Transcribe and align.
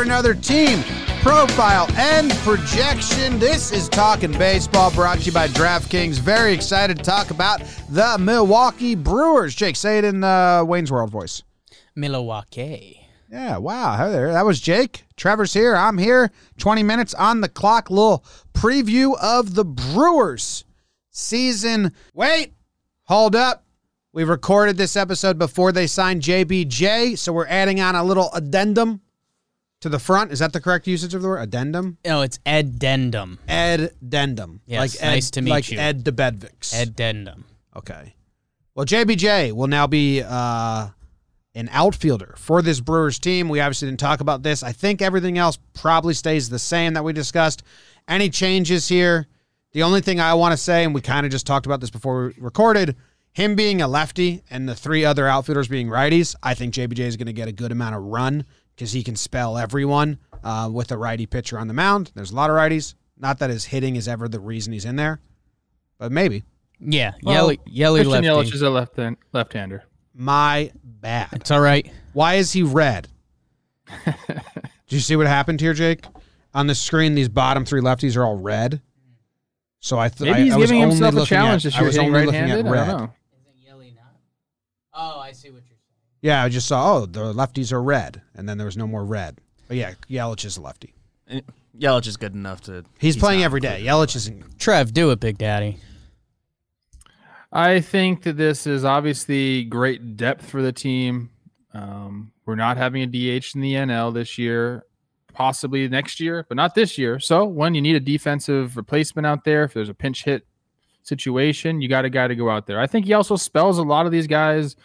for 0.00 0.04
another 0.04 0.32
team 0.32 0.82
profile 1.20 1.86
and 1.98 2.30
projection. 2.36 3.38
This 3.38 3.70
is 3.70 3.86
Talking 3.86 4.32
Baseball 4.32 4.90
brought 4.92 5.18
to 5.18 5.24
you 5.24 5.32
by 5.32 5.46
DraftKings. 5.48 6.18
Very 6.18 6.54
excited 6.54 6.96
to 6.96 7.02
talk 7.02 7.30
about 7.30 7.60
the 7.90 8.16
Milwaukee 8.18 8.94
Brewers. 8.94 9.54
Jake, 9.54 9.76
say 9.76 9.98
it 9.98 10.04
in 10.04 10.24
uh, 10.24 10.64
Wayne's 10.64 10.90
World 10.90 11.10
voice. 11.10 11.42
Milwaukee. 11.94 13.06
Yeah, 13.30 13.58
wow. 13.58 13.94
Hi 13.94 14.08
there. 14.08 14.32
That 14.32 14.46
was 14.46 14.58
Jake. 14.58 15.04
Trevor's 15.16 15.52
here. 15.52 15.76
I'm 15.76 15.98
here. 15.98 16.30
20 16.56 16.82
minutes 16.82 17.12
on 17.12 17.42
the 17.42 17.48
clock. 17.50 17.90
Little 17.90 18.24
preview 18.54 19.18
of 19.20 19.54
the 19.54 19.66
Brewers 19.66 20.64
season. 21.10 21.92
Wait, 22.14 22.54
hold 23.04 23.36
up. 23.36 23.66
We 24.14 24.24
recorded 24.24 24.78
this 24.78 24.96
episode 24.96 25.38
before 25.38 25.72
they 25.72 25.86
signed 25.86 26.22
JBJ, 26.22 27.18
so 27.18 27.34
we're 27.34 27.46
adding 27.48 27.82
on 27.82 27.96
a 27.96 28.02
little 28.02 28.30
addendum 28.32 29.02
to 29.80 29.88
the 29.88 29.98
front. 29.98 30.32
Is 30.32 30.38
that 30.38 30.52
the 30.52 30.60
correct 30.60 30.86
usage 30.86 31.14
of 31.14 31.22
the 31.22 31.28
word? 31.28 31.40
Addendum? 31.40 31.98
No, 32.04 32.22
it's 32.22 32.38
addendum. 32.46 33.38
Addendum. 33.48 34.60
Yes, 34.66 34.78
like 34.80 35.02
Ed, 35.02 35.10
nice 35.10 35.30
to 35.32 35.42
meet 35.42 35.50
like 35.50 35.70
you. 35.70 35.78
Ed 35.78 36.04
DeBedvix. 36.04 36.80
Addendum. 36.80 37.44
Okay. 37.76 38.14
Well, 38.74 38.86
JBJ 38.86 39.52
will 39.52 39.66
now 39.66 39.86
be 39.86 40.22
uh, 40.22 40.88
an 41.54 41.68
outfielder 41.72 42.34
for 42.38 42.62
this 42.62 42.80
Brewers 42.80 43.18
team. 43.18 43.48
We 43.48 43.60
obviously 43.60 43.88
didn't 43.88 44.00
talk 44.00 44.20
about 44.20 44.42
this. 44.42 44.62
I 44.62 44.72
think 44.72 45.02
everything 45.02 45.38
else 45.38 45.58
probably 45.74 46.14
stays 46.14 46.48
the 46.48 46.58
same 46.58 46.94
that 46.94 47.04
we 47.04 47.12
discussed. 47.12 47.62
Any 48.06 48.28
changes 48.28 48.88
here? 48.88 49.26
The 49.72 49.82
only 49.82 50.00
thing 50.00 50.20
I 50.20 50.34
want 50.34 50.52
to 50.52 50.56
say, 50.56 50.84
and 50.84 50.94
we 50.94 51.00
kind 51.00 51.24
of 51.24 51.32
just 51.32 51.46
talked 51.46 51.66
about 51.66 51.80
this 51.80 51.90
before 51.90 52.26
we 52.26 52.42
recorded, 52.42 52.96
him 53.32 53.54
being 53.54 53.80
a 53.80 53.88
lefty 53.88 54.42
and 54.50 54.68
the 54.68 54.74
three 54.74 55.04
other 55.04 55.28
outfielders 55.28 55.68
being 55.68 55.88
righties, 55.88 56.34
I 56.42 56.54
think 56.54 56.74
JBJ 56.74 57.00
is 57.00 57.16
going 57.16 57.26
to 57.26 57.32
get 57.32 57.48
a 57.48 57.52
good 57.52 57.70
amount 57.70 57.94
of 57.94 58.02
run 58.02 58.44
because 58.80 58.92
he 58.92 59.02
can 59.02 59.14
spell 59.14 59.58
everyone 59.58 60.18
uh, 60.42 60.66
with 60.72 60.90
a 60.90 60.96
righty 60.96 61.26
pitcher 61.26 61.58
on 61.58 61.68
the 61.68 61.74
mound. 61.74 62.10
There's 62.14 62.30
a 62.30 62.34
lot 62.34 62.48
of 62.48 62.56
righties. 62.56 62.94
Not 63.18 63.38
that 63.40 63.50
his 63.50 63.66
hitting 63.66 63.94
is 63.96 64.08
ever 64.08 64.26
the 64.26 64.40
reason 64.40 64.72
he's 64.72 64.86
in 64.86 64.96
there, 64.96 65.20
but 65.98 66.10
maybe. 66.10 66.44
Yeah, 66.78 67.12
Well, 67.22 67.34
yelly, 67.34 67.60
yelly 67.66 68.00
Christian. 68.04 68.24
Yelich 68.24 68.54
is 68.54 68.62
a 68.62 68.70
left 68.70 68.98
left-hander. 69.34 69.84
My 70.14 70.72
bad. 70.82 71.28
It's 71.32 71.50
all 71.50 71.60
right. 71.60 71.92
Why 72.14 72.36
is 72.36 72.52
he 72.52 72.62
red? 72.62 73.08
Do 74.06 74.14
you 74.88 75.00
see 75.00 75.14
what 75.14 75.26
happened 75.26 75.60
here, 75.60 75.74
Jake? 75.74 76.06
On 76.54 76.66
the 76.66 76.74
screen, 76.74 77.14
these 77.14 77.28
bottom 77.28 77.66
three 77.66 77.82
lefties 77.82 78.16
are 78.16 78.24
all 78.24 78.38
red. 78.38 78.80
So 79.80 79.98
I 79.98 80.08
thought 80.08 80.24
Maybe 80.24 80.44
he's 80.44 80.52
I, 80.52 80.56
I 80.56 80.58
was 80.58 80.70
giving 80.70 80.82
only 80.84 80.94
himself 80.94 81.12
a 81.12 81.16
looking 81.16 81.28
challenge 81.28 81.66
at, 81.66 81.72
this 81.72 81.78
I 81.78 81.82
was 81.82 81.98
only 81.98 82.24
looking 82.24 82.40
right-handed. 82.40 82.60
at 82.60 82.66
I 82.66 82.70
red. 82.70 82.86
don't 82.86 82.98
know. 82.98 83.12
Isn't 83.42 83.62
yelly 83.62 83.92
not? 83.94 84.14
Oh, 84.94 85.20
I 85.20 85.32
see 85.32 85.50
what 85.50 85.56
you're 85.68 85.76
saying. 85.76 85.79
Yeah, 86.22 86.44
I 86.44 86.48
just 86.48 86.68
saw. 86.68 86.96
Oh, 86.98 87.06
the 87.06 87.32
lefties 87.32 87.72
are 87.72 87.82
red, 87.82 88.22
and 88.34 88.48
then 88.48 88.58
there 88.58 88.66
was 88.66 88.76
no 88.76 88.86
more 88.86 89.04
red. 89.04 89.38
But 89.68 89.76
yeah, 89.76 89.94
Yelich 90.10 90.44
is 90.44 90.56
a 90.56 90.60
lefty. 90.60 90.94
Yelich 91.78 92.06
is 92.06 92.16
good 92.16 92.34
enough 92.34 92.60
to. 92.62 92.84
He's, 92.98 93.16
playing 93.16 93.40
not 93.40 93.46
every 93.46 93.60
day. 93.60 93.80
included. 93.80 94.08
Yelich 94.10 94.16
isn't. 94.16 94.58
Trev, 94.58 94.92
do 94.92 95.10
it, 95.10 95.20
Big 95.20 95.38
Daddy. 95.38 95.78
I 97.52 97.80
think 97.80 98.22
that 98.22 98.36
this 98.36 98.66
is 98.66 98.84
obviously 98.84 99.64
great 99.64 100.16
depth 100.16 100.48
for 100.48 100.62
the 100.62 100.72
team. 100.72 101.30
Um, 101.74 102.32
we're 102.46 102.54
not 102.54 102.76
having 102.76 103.02
a 103.02 103.06
DH 103.06 103.54
in 103.54 103.60
the 103.60 103.74
NL 103.74 104.12
this 104.14 104.38
year, 104.38 104.84
possibly 105.32 105.88
next 105.88 106.20
year, 106.20 106.44
but 106.48 106.56
not 106.56 106.74
this 106.74 106.98
year. 106.98 107.18
So 107.18 107.44
when 107.44 107.74
you 107.74 107.80
need 107.80 107.96
a 107.96 108.00
defensive 108.00 108.76
replacement 108.76 109.26
out 109.26 109.44
there, 109.44 109.64
if 109.64 109.74
there's 109.74 109.88
a 109.88 109.94
pinch 109.94 110.24
hit 110.24 110.46
situation, 111.02 111.80
you 111.80 111.88
got 111.88 112.04
a 112.04 112.10
guy 112.10 112.28
to 112.28 112.36
go 112.36 112.50
out 112.50 112.66
there. 112.66 112.80
I 112.80 112.86
think 112.86 113.06
he 113.06 113.14
also 113.14 113.36
spells 113.36 113.78
a 113.78 113.82
lot 113.82 114.06
of 114.06 114.12
these 114.12 114.26
guys. 114.26 114.76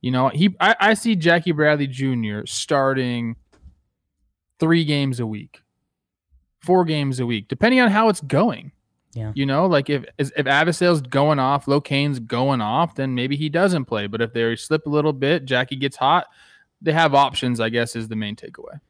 You 0.00 0.10
know, 0.10 0.28
he 0.28 0.54
I, 0.60 0.76
I 0.78 0.94
see 0.94 1.16
Jackie 1.16 1.52
Bradley 1.52 1.86
Jr. 1.86 2.40
starting 2.46 3.36
three 4.60 4.84
games 4.84 5.20
a 5.20 5.26
week, 5.26 5.62
four 6.60 6.84
games 6.84 7.20
a 7.20 7.26
week, 7.26 7.48
depending 7.48 7.80
on 7.80 7.90
how 7.90 8.08
it's 8.08 8.20
going. 8.20 8.72
Yeah. 9.14 9.32
You 9.34 9.46
know, 9.46 9.66
like 9.66 9.90
if 9.90 10.04
if 10.18 10.32
Avisail's 10.32 11.00
going 11.00 11.38
off, 11.38 11.66
LoCain's 11.66 12.20
going 12.20 12.60
off, 12.60 12.94
then 12.94 13.14
maybe 13.14 13.36
he 13.36 13.48
doesn't 13.48 13.86
play. 13.86 14.06
But 14.06 14.20
if 14.20 14.32
they 14.32 14.54
slip 14.54 14.86
a 14.86 14.90
little 14.90 15.12
bit, 15.12 15.44
Jackie 15.44 15.76
gets 15.76 15.96
hot, 15.96 16.26
they 16.80 16.92
have 16.92 17.14
options, 17.14 17.58
I 17.58 17.68
guess, 17.68 17.96
is 17.96 18.08
the 18.08 18.16
main 18.16 18.36
takeaway. 18.36 18.80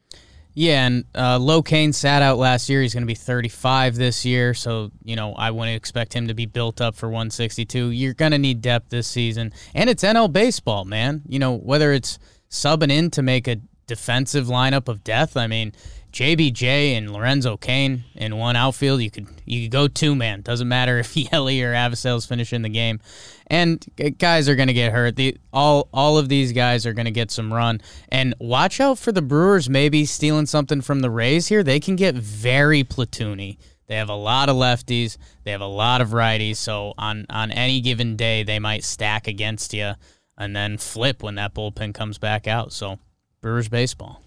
Yeah, 0.58 0.86
and 0.86 1.04
uh, 1.14 1.38
Low 1.38 1.62
Kane 1.62 1.92
sat 1.92 2.20
out 2.20 2.36
last 2.36 2.68
year. 2.68 2.82
He's 2.82 2.92
going 2.92 3.04
to 3.04 3.06
be 3.06 3.14
35 3.14 3.94
this 3.94 4.24
year, 4.24 4.54
so 4.54 4.90
you 5.04 5.14
know 5.14 5.32
I 5.34 5.52
wouldn't 5.52 5.76
expect 5.76 6.12
him 6.12 6.26
to 6.26 6.34
be 6.34 6.46
built 6.46 6.80
up 6.80 6.96
for 6.96 7.08
162. 7.08 7.90
You're 7.90 8.12
going 8.12 8.32
to 8.32 8.38
need 8.38 8.60
depth 8.60 8.88
this 8.88 9.06
season, 9.06 9.52
and 9.72 9.88
it's 9.88 10.02
NL 10.02 10.32
baseball, 10.32 10.84
man. 10.84 11.22
You 11.28 11.38
know 11.38 11.54
whether 11.54 11.92
it's 11.92 12.18
subbing 12.50 12.90
in 12.90 13.12
to 13.12 13.22
make 13.22 13.46
a 13.46 13.60
defensive 13.86 14.48
lineup 14.48 14.88
of 14.88 15.04
death. 15.04 15.36
I 15.36 15.46
mean, 15.46 15.74
JBJ 16.12 16.96
and 16.96 17.12
Lorenzo 17.12 17.56
Cain 17.56 18.04
in 18.14 18.36
one 18.36 18.56
outfield. 18.56 19.02
You 19.02 19.10
could 19.10 19.26
you 19.44 19.64
could 19.64 19.72
go 19.72 19.88
two 19.88 20.14
man. 20.14 20.42
Doesn't 20.42 20.68
matter 20.68 20.98
if 20.98 21.16
Yelly 21.32 21.62
or 21.62 21.72
Avisail's 21.72 22.26
finishing 22.26 22.62
the 22.62 22.68
game, 22.68 23.00
and 23.46 23.84
guys 24.18 24.48
are 24.48 24.56
going 24.56 24.68
to 24.68 24.74
get 24.74 24.92
hurt. 24.92 25.16
The 25.16 25.36
all 25.52 25.88
all 25.92 26.18
of 26.18 26.28
these 26.28 26.52
guys 26.52 26.86
are 26.86 26.92
going 26.92 27.06
to 27.06 27.10
get 27.10 27.30
some 27.30 27.52
run. 27.52 27.80
And 28.08 28.34
watch 28.38 28.80
out 28.80 28.98
for 28.98 29.12
the 29.12 29.22
Brewers 29.22 29.68
maybe 29.68 30.04
stealing 30.04 30.46
something 30.46 30.80
from 30.80 31.00
the 31.00 31.10
Rays 31.10 31.48
here. 31.48 31.62
They 31.62 31.80
can 31.80 31.96
get 31.96 32.14
very 32.14 32.84
platoony. 32.84 33.58
They 33.86 33.96
have 33.96 34.10
a 34.10 34.14
lot 34.14 34.48
of 34.48 34.56
lefties. 34.56 35.16
They 35.44 35.50
have 35.52 35.62
a 35.62 35.66
lot 35.66 36.00
of 36.00 36.10
righties. 36.10 36.56
So 36.56 36.94
on 36.98 37.26
on 37.30 37.50
any 37.50 37.80
given 37.80 38.16
day, 38.16 38.42
they 38.42 38.58
might 38.58 38.84
stack 38.84 39.26
against 39.26 39.74
you 39.74 39.94
and 40.38 40.54
then 40.54 40.78
flip 40.78 41.22
when 41.22 41.34
that 41.34 41.54
bullpen 41.54 41.92
comes 41.92 42.16
back 42.16 42.46
out. 42.46 42.72
So 42.72 42.98
Brewers 43.40 43.68
baseball. 43.68 44.22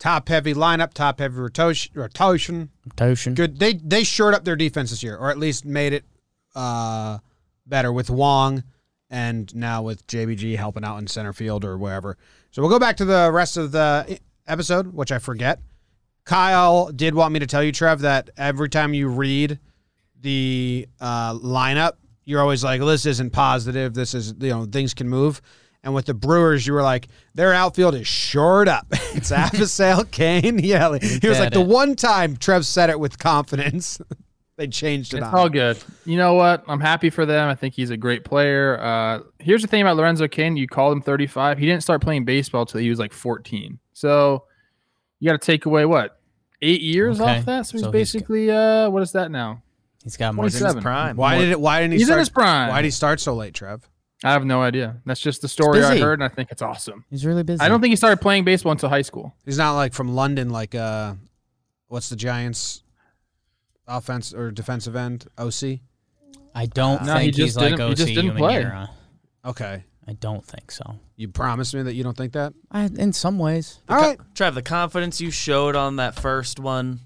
Top 0.00 0.28
heavy 0.30 0.54
lineup, 0.54 0.94
top 0.94 1.18
heavy 1.18 1.36
rotation. 1.36 1.92
rotation. 1.94 2.70
Toshin. 2.96 3.34
Good. 3.34 3.58
They 3.58 3.74
they 3.74 4.02
shored 4.02 4.34
up 4.34 4.44
their 4.44 4.56
defense 4.56 4.90
this 4.90 5.02
year, 5.02 5.14
or 5.16 5.30
at 5.30 5.38
least 5.38 5.66
made 5.66 5.92
it 5.92 6.04
uh, 6.54 7.18
better 7.66 7.92
with 7.92 8.08
Wong, 8.08 8.64
and 9.10 9.54
now 9.54 9.82
with 9.82 10.06
JBJ 10.06 10.56
helping 10.56 10.84
out 10.84 10.96
in 10.96 11.06
center 11.06 11.34
field 11.34 11.66
or 11.66 11.76
wherever. 11.76 12.16
So 12.50 12.62
we'll 12.62 12.70
go 12.70 12.78
back 12.78 12.96
to 12.96 13.04
the 13.04 13.30
rest 13.30 13.58
of 13.58 13.72
the 13.72 14.18
episode, 14.46 14.94
which 14.94 15.12
I 15.12 15.18
forget. 15.18 15.60
Kyle 16.24 16.90
did 16.90 17.14
want 17.14 17.34
me 17.34 17.40
to 17.40 17.46
tell 17.46 17.62
you, 17.62 17.70
Trev, 17.70 18.00
that 18.00 18.30
every 18.38 18.70
time 18.70 18.94
you 18.94 19.08
read 19.08 19.58
the 20.18 20.88
uh, 20.98 21.34
lineup, 21.34 21.92
you're 22.24 22.40
always 22.40 22.64
like, 22.64 22.80
"This 22.80 23.04
isn't 23.04 23.30
positive. 23.30 23.92
This 23.92 24.14
is 24.14 24.32
you 24.40 24.48
know 24.48 24.64
things 24.64 24.94
can 24.94 25.10
move." 25.10 25.42
And 25.82 25.94
with 25.94 26.04
the 26.06 26.14
Brewers, 26.14 26.66
you 26.66 26.74
were 26.74 26.82
like, 26.82 27.08
their 27.34 27.54
outfield 27.54 27.94
is 27.94 28.06
shored 28.06 28.68
up. 28.68 28.86
it's 29.14 29.30
Avisail, 29.32 30.10
Cain, 30.10 30.58
yeah. 30.62 30.98
He 30.98 31.26
was 31.28 31.38
like 31.38 31.50
that 31.50 31.52
the 31.54 31.60
one 31.62 31.96
time 31.96 32.36
Trev 32.36 32.66
said 32.66 32.90
it 32.90 33.00
with 33.00 33.18
confidence. 33.18 33.98
they 34.56 34.66
changed 34.66 35.14
it 35.14 35.18
It's 35.18 35.26
on. 35.26 35.34
all 35.34 35.48
good. 35.48 35.78
You 36.04 36.18
know 36.18 36.34
what? 36.34 36.64
I'm 36.68 36.80
happy 36.80 37.08
for 37.08 37.24
them. 37.24 37.48
I 37.48 37.54
think 37.54 37.72
he's 37.74 37.88
a 37.90 37.96
great 37.96 38.24
player. 38.24 38.78
Uh, 38.78 39.20
here's 39.38 39.62
the 39.62 39.68
thing 39.68 39.80
about 39.80 39.96
Lorenzo 39.96 40.28
Cain. 40.28 40.56
You 40.58 40.68
called 40.68 40.92
him 40.92 41.00
35. 41.02 41.56
He 41.58 41.64
didn't 41.64 41.82
start 41.82 42.02
playing 42.02 42.26
baseball 42.26 42.66
till 42.66 42.80
he 42.80 42.90
was 42.90 42.98
like 42.98 43.14
14. 43.14 43.78
So 43.94 44.44
you 45.18 45.30
got 45.30 45.40
to 45.40 45.46
take 45.46 45.64
away 45.64 45.86
what 45.86 46.20
eight 46.62 46.82
years 46.82 47.20
Okay. 47.22 47.38
off 47.38 47.44
that. 47.46 47.66
So 47.66 47.72
he's 47.72 47.80
So 47.80 47.86
he's 47.86 47.92
basically 47.92 48.50
uh, 48.50 48.90
what 48.90 49.02
is 49.02 49.12
that 49.12 49.30
now? 49.30 49.62
He's 50.04 50.16
got 50.18 50.34
more. 50.34 50.44
He's 50.44 50.60
in 50.60 50.66
his 50.74 50.82
prime. 50.82 51.16
Why 51.16 51.38
did 51.38 51.50
it? 51.50 51.60
Why 51.60 51.80
didn't 51.80 51.92
he? 51.92 51.98
He's 52.00 52.08
in 52.10 52.18
his 52.18 52.28
prime. 52.30 52.68
Why 52.68 52.80
did 52.82 52.86
he 52.86 52.90
start 52.90 53.20
so 53.20 53.34
late, 53.34 53.54
Trev? 53.54 53.88
I 54.22 54.32
have 54.32 54.44
no 54.44 54.60
idea. 54.62 54.96
That's 55.06 55.20
just 55.20 55.40
the 55.42 55.48
story 55.48 55.82
I 55.82 55.98
heard, 55.98 56.14
and 56.20 56.24
I 56.24 56.28
think 56.28 56.50
it's 56.50 56.60
awesome. 56.62 57.04
He's 57.08 57.24
really 57.24 57.42
busy. 57.42 57.60
I 57.60 57.68
don't 57.68 57.80
think 57.80 57.90
he 57.92 57.96
started 57.96 58.20
playing 58.20 58.44
baseball 58.44 58.72
until 58.72 58.88
high 58.90 59.02
school. 59.02 59.34
He's 59.46 59.56
not 59.58 59.74
like 59.76 59.94
from 59.94 60.14
London, 60.14 60.50
like 60.50 60.74
uh, 60.74 61.14
what's 61.88 62.08
the 62.10 62.16
Giants' 62.16 62.82
offense 63.86 64.34
or 64.34 64.50
defensive 64.50 64.96
end? 64.96 65.26
OC. 65.38 65.80
I 66.54 66.66
don't 66.66 67.04
No, 67.04 67.14
he 67.14 67.20
think 67.26 67.34
just 67.36 67.46
he's 67.46 67.56
like 67.56 67.64
didn't- 67.76 67.78
he 67.80 67.84
OC 67.92 67.96
just 67.96 68.08
didn't 68.08 68.22
Human 68.24 68.36
play. 68.38 68.54
Era. 68.56 68.90
Okay, 69.44 69.84
I 70.06 70.12
don't 70.14 70.44
think 70.44 70.70
so. 70.70 70.96
you 71.16 71.28
promised 71.28 71.74
me 71.74 71.82
that 71.82 71.94
you 71.94 72.02
don't 72.02 72.16
think 72.16 72.32
that. 72.34 72.52
I, 72.70 72.84
in 72.84 73.12
some 73.12 73.38
ways. 73.38 73.78
All 73.88 73.96
right. 73.96 74.18
Trev, 74.34 74.54
the 74.54 74.62
confidence 74.62 75.20
you 75.20 75.30
showed 75.30 75.76
on 75.76 75.96
that 75.96 76.14
first 76.18 76.58
one 76.60 77.00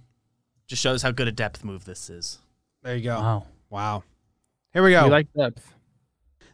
just 0.66 0.82
shows 0.82 1.02
how 1.02 1.10
good 1.12 1.28
a 1.28 1.32
depth 1.32 1.62
move 1.64 1.84
this 1.84 2.10
is. 2.10 2.38
There 2.82 2.96
you 2.96 3.04
go. 3.04 3.20
Wow. 3.20 3.46
Wow. 3.70 4.04
Here 4.72 4.82
we 4.82 4.90
go. 4.90 5.04
You 5.04 5.10
like 5.10 5.28
depth. 5.36 5.73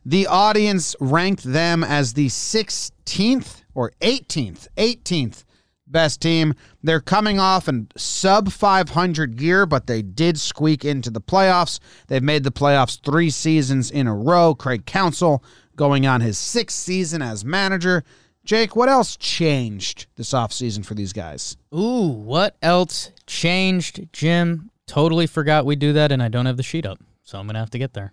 The 0.04 0.26
audience 0.26 0.96
ranked 1.00 1.44
them 1.44 1.84
as 1.84 2.14
the 2.14 2.28
16th 2.28 3.62
or 3.74 3.92
18th, 4.00 4.68
18th 4.76 5.44
best 5.90 6.20
team. 6.20 6.54
They're 6.82 7.00
coming 7.00 7.38
off 7.38 7.68
a 7.68 7.86
sub 7.96 8.50
500 8.52 9.40
year, 9.40 9.66
but 9.66 9.86
they 9.86 10.02
did 10.02 10.38
squeak 10.38 10.84
into 10.84 11.10
the 11.10 11.20
playoffs. 11.20 11.80
They've 12.06 12.22
made 12.22 12.44
the 12.44 12.52
playoffs 12.52 13.02
three 13.04 13.30
seasons 13.30 13.90
in 13.90 14.06
a 14.06 14.14
row. 14.14 14.54
Craig 14.54 14.86
Counsell 14.86 15.42
going 15.76 16.06
on 16.06 16.20
his 16.20 16.38
sixth 16.38 16.78
season 16.78 17.22
as 17.22 17.44
manager. 17.44 18.04
Jake, 18.44 18.74
what 18.74 18.88
else 18.88 19.16
changed 19.16 20.06
this 20.16 20.30
offseason 20.30 20.84
for 20.84 20.94
these 20.94 21.12
guys? 21.12 21.56
Ooh, 21.74 22.08
what 22.08 22.56
else 22.62 23.10
changed, 23.26 24.08
Jim? 24.12 24.70
Totally 24.86 25.26
forgot 25.26 25.66
we 25.66 25.76
do 25.76 25.92
that, 25.92 26.10
and 26.10 26.22
I 26.22 26.28
don't 26.28 26.46
have 26.46 26.56
the 26.56 26.62
sheet 26.62 26.86
up, 26.86 26.98
so 27.22 27.38
I'm 27.38 27.46
gonna 27.46 27.58
have 27.58 27.70
to 27.70 27.78
get 27.78 27.92
there. 27.92 28.12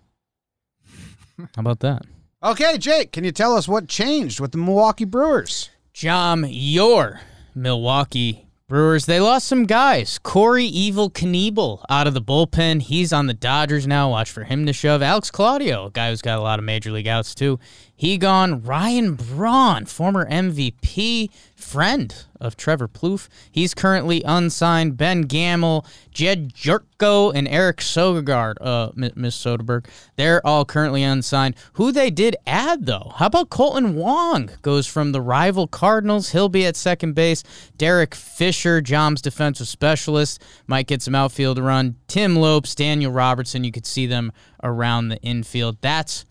How 1.38 1.60
about 1.60 1.80
that? 1.80 2.02
Okay, 2.42 2.78
Jake, 2.78 3.12
can 3.12 3.24
you 3.24 3.32
tell 3.32 3.56
us 3.56 3.68
what 3.68 3.88
changed 3.88 4.40
with 4.40 4.52
the 4.52 4.58
Milwaukee 4.58 5.04
Brewers? 5.04 5.70
Jom, 5.94 6.48
your 6.50 7.20
Milwaukee 7.54 8.46
Brewers, 8.68 9.06
they 9.06 9.18
lost 9.18 9.48
some 9.48 9.64
guys. 9.64 10.18
Corey 10.18 10.64
Evil 10.64 11.10
Knievel 11.10 11.82
out 11.88 12.06
of 12.06 12.14
the 12.14 12.20
bullpen. 12.20 12.82
He's 12.82 13.12
on 13.12 13.26
the 13.26 13.34
Dodgers 13.34 13.86
now. 13.86 14.10
Watch 14.10 14.30
for 14.30 14.44
him 14.44 14.66
to 14.66 14.72
shove. 14.72 15.00
Alex 15.02 15.30
Claudio, 15.30 15.86
a 15.86 15.90
guy 15.90 16.10
who's 16.10 16.22
got 16.22 16.38
a 16.38 16.42
lot 16.42 16.58
of 16.58 16.64
major 16.64 16.90
league 16.90 17.08
outs 17.08 17.34
too. 17.34 17.58
He 17.96 18.18
gone. 18.18 18.62
Ryan 18.62 19.14
Braun, 19.14 19.86
former 19.86 20.28
MVP, 20.28 21.30
friend 21.68 22.24
of 22.40 22.56
Trevor 22.56 22.88
Plouffe. 22.88 23.28
He's 23.50 23.74
currently 23.74 24.22
unsigned. 24.22 24.96
Ben 24.96 25.22
Gamel, 25.22 25.84
Jedd 26.10 26.54
Gyorko, 26.54 27.30
and 27.34 27.46
Eric 27.46 27.78
Sogard, 27.78 28.54
uh, 28.62 28.90
Miss 28.94 29.36
Soderberg. 29.36 29.86
They're 30.16 30.44
all 30.46 30.64
currently 30.64 31.02
unsigned. 31.02 31.56
Who 31.74 31.92
they 31.92 32.10
did 32.10 32.36
add, 32.46 32.86
though? 32.86 33.12
How 33.16 33.26
about 33.26 33.50
Kolten 33.50 33.92
Wong? 33.92 34.50
Goes 34.62 34.86
from 34.86 35.12
the 35.12 35.20
rival 35.20 35.66
Cardinals. 35.66 36.30
He'll 36.30 36.48
be 36.48 36.64
at 36.64 36.74
second 36.74 37.12
base. 37.14 37.44
Derek 37.76 38.14
Fisher, 38.14 38.80
Jom's 38.80 39.20
defensive 39.20 39.68
specialist, 39.68 40.42
might 40.66 40.86
get 40.86 41.02
some 41.02 41.14
outfield 41.14 41.58
run. 41.58 41.96
Tim 42.06 42.34
Lopes, 42.34 42.74
Daniel 42.74 43.12
Robertson. 43.12 43.62
You 43.64 43.72
could 43.72 43.86
see 43.86 44.06
them 44.06 44.32
around 44.62 45.08
the 45.08 45.20
infield. 45.20 45.76
That's 45.82 46.24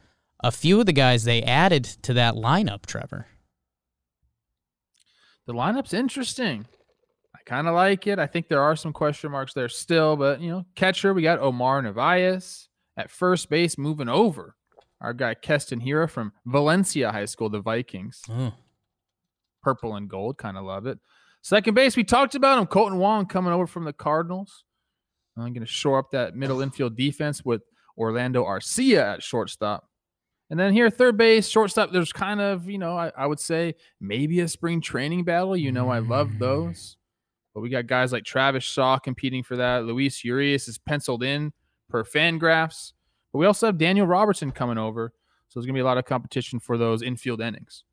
a 0.44 0.51
few 0.51 0.80
of 0.80 0.88
the 0.88 0.94
guys 0.94 1.25
they 1.25 1.44
added 1.44 1.83
to 1.83 2.13
that 2.13 2.33
lineup, 2.33 2.88
Trevor. 2.88 3.28
The 5.48 5.54
lineup's 5.54 5.94
interesting. 5.94 6.66
I 7.34 7.40
kind 7.46 7.68
of 7.68 7.74
like 7.74 8.06
it. 8.06 8.20
I 8.20 8.28
think 8.28 8.50
there 8.50 8.62
are 8.62 8.76
some 8.76 8.92
question 8.94 9.32
marks 9.32 9.54
there 9.54 9.70
still, 9.70 10.18
but 10.18 10.42
you 10.42 10.52
know, 10.52 10.66
catcher, 10.76 11.14
we 11.14 11.22
got 11.22 11.40
Omar 11.40 11.82
Narvaez 11.82 12.68
at 12.98 13.10
first 13.10 13.50
base 13.50 13.78
moving 13.78 14.10
over. 14.10 14.56
Our 15.00 15.14
guy 15.14 15.36
Keston 15.36 15.80
Hiura 15.80 16.10
from 16.10 16.34
Valencia 16.46 17.12
High 17.12 17.26
School, 17.26 17.50
the 17.50 17.62
Vikings. 17.62 18.22
Oh. 18.30 18.54
Purple 19.62 19.96
and 19.96 20.10
gold, 20.10 20.38
kind 20.38 20.58
of 20.58 20.66
love 20.66 20.86
it. 20.86 21.00
Second 21.42 21.76
base, 21.76 21.96
we 21.96 22.04
talked 22.04 22.36
about 22.36 22.60
him. 22.60 22.66
Kolten 22.66 22.98
Wong 22.98 23.26
coming 23.26 23.54
over 23.54 23.68
from 23.68 23.86
the 23.86 23.94
Cardinals. 23.94 24.66
Uh, 25.38 25.44
I'm 25.44 25.54
going 25.54 25.66
to 25.66 25.72
shore 25.72 26.00
up 26.00 26.12
that 26.12 26.36
middle 26.36 26.62
infield 26.62 26.98
defense 26.98 27.46
with 27.46 27.62
Orlando 27.98 28.44
Arcia 28.44 29.16
at 29.16 29.24
shortstop. 29.24 29.88
And 30.50 30.60
then 30.60 30.72
here, 30.72 30.90
third 30.90 31.18
base, 31.18 31.48
shortstop, 31.48 31.92
there's 31.92 32.14
kind 32.14 32.40
of, 32.40 32.70
you 32.70 32.78
know, 32.78 32.98
I, 32.98 33.12
I 33.18 33.26
would 33.26 33.40
say 33.40 33.76
maybe 34.00 34.40
a 34.40 34.48
spring 34.48 34.80
training 34.80 35.26
battle. 35.26 35.58
You 35.58 35.72
know, 35.72 35.90
I 35.90 36.00
love 36.00 36.30
mm. 36.30 36.40
those. 36.40 36.96
But 37.54 37.62
we 37.62 37.70
got 37.70 37.88
guys 37.88 38.14
like 38.14 38.24
Travis 38.24 38.64
Shaw 38.64 38.98
competing 39.00 39.44
for 39.44 39.58
that. 39.58 39.84
Luis 39.84 40.24
Urias 40.24 40.68
is 40.68 40.78
penciled 40.78 41.24
in 41.24 41.52
per 41.90 42.04
Fangraphs. 42.04 42.94
But 43.34 43.40
we 43.40 43.46
also 43.46 43.66
have 43.66 43.78
Daniel 43.78 44.08
Robertson 44.08 44.52
coming 44.52 44.78
over. 44.78 45.12
So 45.48 45.60
there's 45.60 45.66
going 45.66 45.74
to 45.74 45.80
be 45.80 45.82
a 45.82 45.86
lot 45.86 45.98
of 45.98 46.06
competition 46.06 46.60
for 46.60 46.78
those 46.78 47.02
infield 47.02 47.42
innings. 47.42 47.84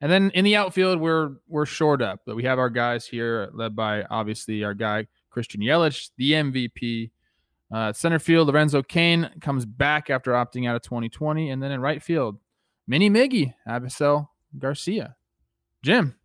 And 0.00 0.10
then 0.10 0.30
in 0.30 0.44
the 0.44 0.56
outfield, 0.56 1.00
we're 1.00 1.32
we're 1.48 1.66
short 1.66 2.00
up. 2.00 2.20
But 2.24 2.36
we 2.36 2.44
have 2.44 2.58
our 2.58 2.70
guys 2.70 3.06
here, 3.06 3.50
led 3.52 3.76
by 3.76 4.04
obviously 4.04 4.64
our 4.64 4.74
guy 4.74 5.06
Christian 5.28 5.60
Yelich, 5.60 6.10
the 6.16 6.32
MVP. 6.32 7.10
Uh, 7.72 7.92
center 7.92 8.18
field, 8.18 8.48
Lorenzo 8.48 8.82
Cain 8.82 9.30
comes 9.40 9.64
back 9.64 10.10
after 10.10 10.32
opting 10.32 10.68
out 10.68 10.76
of 10.76 10.82
2020. 10.82 11.50
And 11.50 11.62
then 11.62 11.70
in 11.70 11.80
right 11.80 12.02
field, 12.02 12.38
Mini 12.86 13.08
Miggy, 13.08 13.54
Avisail 13.68 14.28
Garcia. 14.58 15.16
Jim. 15.82 16.16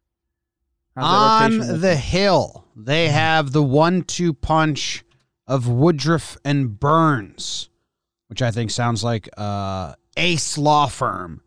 On 0.98 1.58
the 1.82 1.96
hill, 1.96 2.66
they 2.76 3.10
have 3.10 3.52
the 3.52 3.62
one-two 3.62 4.34
punch 4.34 5.04
of 5.46 5.68
Woodruff 5.68 6.38
and 6.46 6.80
Burnes, 6.80 7.70
which 8.28 8.42
I 8.42 8.50
think 8.50 8.72
sounds 8.72 9.04
like 9.04 9.28
uh, 9.38 9.96
Ace 10.16 10.58
Law 10.58 10.88
Firm. 10.88 11.42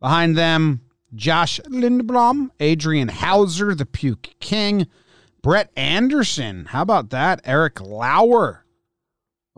Behind 0.00 0.36
them, 0.36 0.80
Josh 1.14 1.60
Lindblom, 1.66 2.50
Adrian 2.60 3.08
Houser, 3.08 3.74
the 3.74 3.86
Puke 3.86 4.34
King, 4.40 4.86
Brett 5.42 5.70
Anderson. 5.76 6.66
How 6.66 6.82
about 6.82 7.10
that? 7.10 7.40
Eric 7.44 7.80
Lauer. 7.80 8.64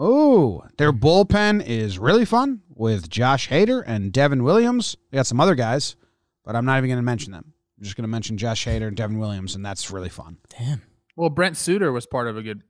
Oh, 0.02 0.62
their 0.78 0.92
bullpen 0.92 1.62
is 1.64 1.98
really 1.98 2.24
fun 2.24 2.62
with 2.74 3.10
Josh 3.10 3.48
Hader 3.50 3.82
and 3.86 4.10
Devin 4.12 4.42
Williams. 4.42 4.96
They 5.10 5.16
got 5.16 5.26
some 5.26 5.40
other 5.40 5.54
guys, 5.54 5.94
but 6.42 6.56
I'm 6.56 6.64
not 6.64 6.78
even 6.78 6.88
going 6.88 6.96
to 6.98 7.02
mention 7.02 7.32
them. 7.32 7.52
I'm 7.76 7.84
just 7.84 7.96
going 7.96 8.04
to 8.04 8.08
mention 8.08 8.38
Josh 8.38 8.64
Hader 8.66 8.88
and 8.88 8.96
Devin 8.96 9.18
Williams, 9.18 9.54
and 9.54 9.64
that's 9.64 9.90
really 9.90 10.08
fun. 10.08 10.38
Damn. 10.58 10.80
Well, 11.16 11.28
Brent 11.28 11.58
Suter 11.58 11.92
was 11.92 12.06
part 12.06 12.28
of 12.28 12.38
a 12.38 12.42
good. 12.42 12.62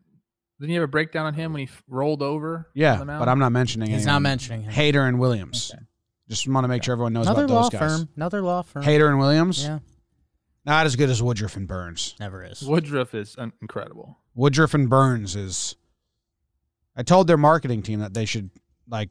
Didn't 0.59 0.73
you 0.75 0.81
have 0.81 0.88
a 0.88 0.91
breakdown 0.91 1.25
on 1.27 1.35
him 1.35 1.53
when 1.53 1.61
he 1.61 1.67
f- 1.73 1.82
rolled 1.88 2.21
over? 2.21 2.69
Yeah, 2.75 3.03
but 3.05 3.29
I'm 3.29 3.38
not 3.38 3.50
mentioning 3.53 3.88
it. 3.91 3.94
He's 3.94 4.03
any 4.03 4.12
not 4.12 4.23
mentioning 4.23 4.62
him. 4.62 4.73
Hader 4.73 5.06
and 5.09 5.19
Williams. 5.21 5.71
Okay. 5.73 5.83
Just 6.29 6.47
want 6.49 6.65
to 6.65 6.69
make 6.69 6.83
sure 6.83 6.93
everyone 6.93 7.12
knows 7.12 7.26
Another 7.26 7.44
about 7.44 7.55
law 7.55 7.62
those 7.62 7.71
guys. 7.81 7.99
firm. 8.00 8.09
Another 8.17 8.43
law 8.43 8.62
firm. 8.62 8.83
Hader 8.83 9.09
and 9.09 9.19
Williams. 9.19 9.65
Yeah, 9.65 9.79
Not 10.67 10.87
as 10.87 10.97
good 10.97 11.09
as 11.11 11.23
Woodruff 11.23 11.56
and 11.56 11.67
Burnes. 11.67 12.15
never 12.21 12.44
is. 12.44 12.62
Woodruff 12.62 13.15
is 13.15 13.37
un- 13.38 13.53
incredible. 13.62 14.19
Woodruff 14.35 14.75
and 14.75 14.91
Burnes 14.91 15.35
is. 15.37 15.76
I 16.97 17.03
told 17.03 17.27
their 17.27 17.37
marketing 17.37 17.83
team 17.83 18.01
that 18.01 18.15
they 18.15 18.25
should 18.25 18.51
like 18.89 19.11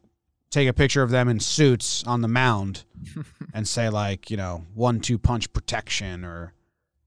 take 0.51 0.67
a 0.67 0.73
picture 0.73 1.01
of 1.03 1.09
them 1.11 1.29
in 1.29 1.39
suits 1.39 2.03
on 2.05 2.21
the 2.21 2.27
mound 2.27 2.83
and 3.53 3.67
say 3.67 3.89
like 3.89 4.29
you 4.29 4.37
know 4.37 4.65
one 4.73 4.99
two 4.99 5.17
punch 5.17 5.51
protection 5.53 6.23
or 6.25 6.53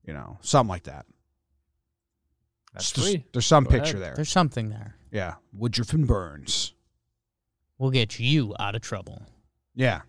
you 0.04 0.12
know 0.12 0.38
something 0.42 0.68
like 0.70 0.84
that. 0.84 1.06
That's 2.72 2.90
Just- 2.92 3.06
free. 3.06 3.24
there's 3.32 3.46
some 3.46 3.64
Go 3.64 3.70
picture 3.70 3.96
ahead. 3.96 4.02
there. 4.02 4.14
There's 4.16 4.30
something 4.30 4.70
there. 4.70 4.96
Yeah, 5.10 5.34
Woodruff 5.52 5.92
and 5.92 6.06
Burnes. 6.06 6.72
We'll 7.78 7.90
get 7.90 8.18
you 8.18 8.54
out 8.58 8.74
of 8.74 8.80
trouble. 8.82 9.22
Yeah, 9.74 10.02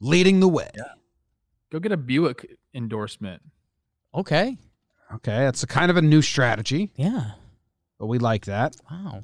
leading 0.00 0.40
the 0.40 0.48
way. 0.48 0.68
Yeah. 0.76 0.92
Go 1.70 1.78
get 1.80 1.92
a 1.92 1.96
Buick 1.96 2.56
endorsement. 2.74 3.42
Okay. 4.14 4.56
Okay, 5.14 5.36
that's 5.38 5.62
a 5.62 5.66
kind 5.66 5.90
of 5.90 5.96
a 5.96 6.02
new 6.02 6.20
strategy, 6.20 6.90
Yeah. 6.96 7.32
But 7.98 8.06
we 8.06 8.18
like 8.18 8.46
that. 8.46 8.76
Wow. 8.90 9.22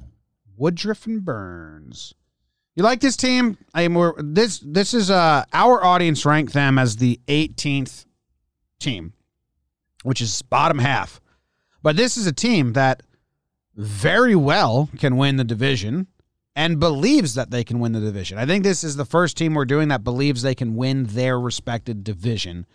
Woodruff 0.57 1.05
and 1.05 1.23
Burnes. 1.23 2.13
You 2.75 2.83
like 2.83 2.99
this 2.99 3.15
team? 3.15 3.57
I 3.73 3.87
we're, 3.87 4.21
this 4.21 4.59
this 4.59 4.93
is 4.93 5.09
uh 5.09 5.45
our 5.53 5.83
audience 5.83 6.25
ranked 6.25 6.53
them 6.53 6.77
as 6.77 6.97
the 6.97 7.19
18th 7.27 8.05
team, 8.79 9.13
which 10.03 10.21
is 10.21 10.41
bottom 10.41 10.79
half. 10.79 11.21
But 11.81 11.95
this 11.95 12.17
is 12.17 12.27
a 12.27 12.33
team 12.33 12.73
that 12.73 13.03
very 13.75 14.35
well 14.35 14.89
can 14.97 15.17
win 15.17 15.37
the 15.37 15.43
division 15.43 16.07
and 16.55 16.79
believes 16.79 17.35
that 17.35 17.51
they 17.51 17.63
can 17.63 17.79
win 17.79 17.91
the 17.91 17.99
division. 17.99 18.37
I 18.37 18.45
think 18.45 18.63
this 18.63 18.83
is 18.83 18.95
the 18.95 19.05
first 19.05 19.37
team 19.37 19.53
we're 19.53 19.65
doing 19.65 19.89
that 19.89 20.03
believes 20.03 20.41
they 20.41 20.55
can 20.55 20.75
win 20.75 21.05
their 21.05 21.39
respected 21.39 22.03
division 22.03 22.65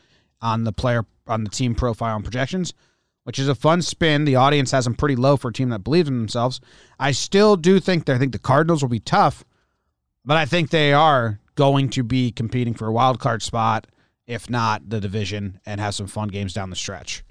on 0.42 0.64
the 0.64 0.72
player 0.72 1.04
on 1.26 1.44
the 1.44 1.50
team 1.50 1.74
profile 1.74 2.16
and 2.16 2.24
projections, 2.24 2.74
which 3.24 3.38
is 3.38 3.48
a 3.48 3.54
fun 3.54 3.82
spin. 3.82 4.24
The 4.24 4.36
audience 4.36 4.70
has 4.70 4.84
them 4.84 4.94
pretty 4.94 5.16
low 5.16 5.36
for 5.36 5.48
a 5.48 5.52
team 5.52 5.68
that 5.70 5.84
believes 5.84 6.08
in 6.08 6.18
themselves. 6.18 6.60
I 6.98 7.12
still 7.12 7.56
do 7.56 7.80
think 7.80 8.06
that 8.06 8.16
I 8.16 8.18
think 8.18 8.32
the 8.32 8.38
Cardinals 8.38 8.82
will 8.82 8.88
be 8.88 9.00
tough, 9.00 9.44
but 10.24 10.36
I 10.36 10.46
think 10.46 10.70
they 10.70 10.92
are 10.92 11.40
going 11.54 11.90
to 11.90 12.02
be 12.02 12.32
competing 12.32 12.74
for 12.74 12.86
a 12.86 12.92
wild 12.92 13.20
card 13.20 13.42
spot, 13.42 13.86
if 14.26 14.48
not 14.48 14.88
the 14.88 15.00
division, 15.00 15.60
and 15.66 15.80
have 15.80 15.94
some 15.94 16.06
fun 16.06 16.28
games 16.28 16.54
down 16.54 16.70
the 16.70 16.76
stretch. 16.76 17.22